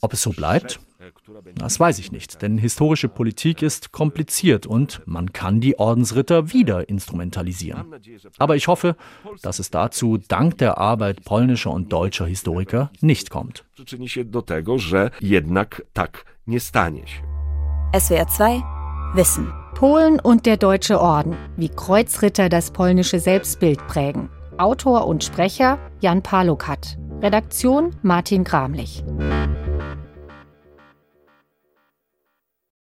Ob 0.00 0.12
es 0.12 0.22
so 0.22 0.30
bleibt? 0.30 0.80
Das 1.54 1.78
weiß 1.78 1.98
ich 1.98 2.10
nicht, 2.12 2.42
denn 2.42 2.58
historische 2.58 3.08
Politik 3.08 3.62
ist 3.62 3.92
kompliziert 3.92 4.66
und 4.66 5.02
man 5.06 5.32
kann 5.32 5.60
die 5.60 5.78
Ordensritter 5.78 6.52
wieder 6.52 6.88
instrumentalisieren. 6.88 7.86
Aber 8.38 8.56
ich 8.56 8.68
hoffe, 8.68 8.96
dass 9.42 9.58
es 9.58 9.70
dazu 9.70 10.18
dank 10.18 10.58
der 10.58 10.78
Arbeit 10.78 11.24
polnischer 11.24 11.70
und 11.70 11.92
deutscher 11.92 12.26
Historiker 12.26 12.90
nicht 13.00 13.30
kommt. 13.30 13.64
SWR 17.96 18.26
2 18.28 18.62
Wissen. 19.14 19.52
Polen 19.74 20.20
und 20.20 20.44
der 20.44 20.56
Deutsche 20.56 21.00
Orden, 21.00 21.36
wie 21.56 21.68
Kreuzritter 21.68 22.48
das 22.48 22.72
polnische 22.72 23.20
Selbstbild 23.20 23.86
prägen. 23.86 24.28
Autor 24.58 25.06
und 25.06 25.24
Sprecher 25.24 25.78
Jan 26.00 26.22
Palokat. 26.22 26.98
Redaktion 27.22 27.94
Martin 28.02 28.44
Gramlich. 28.44 29.04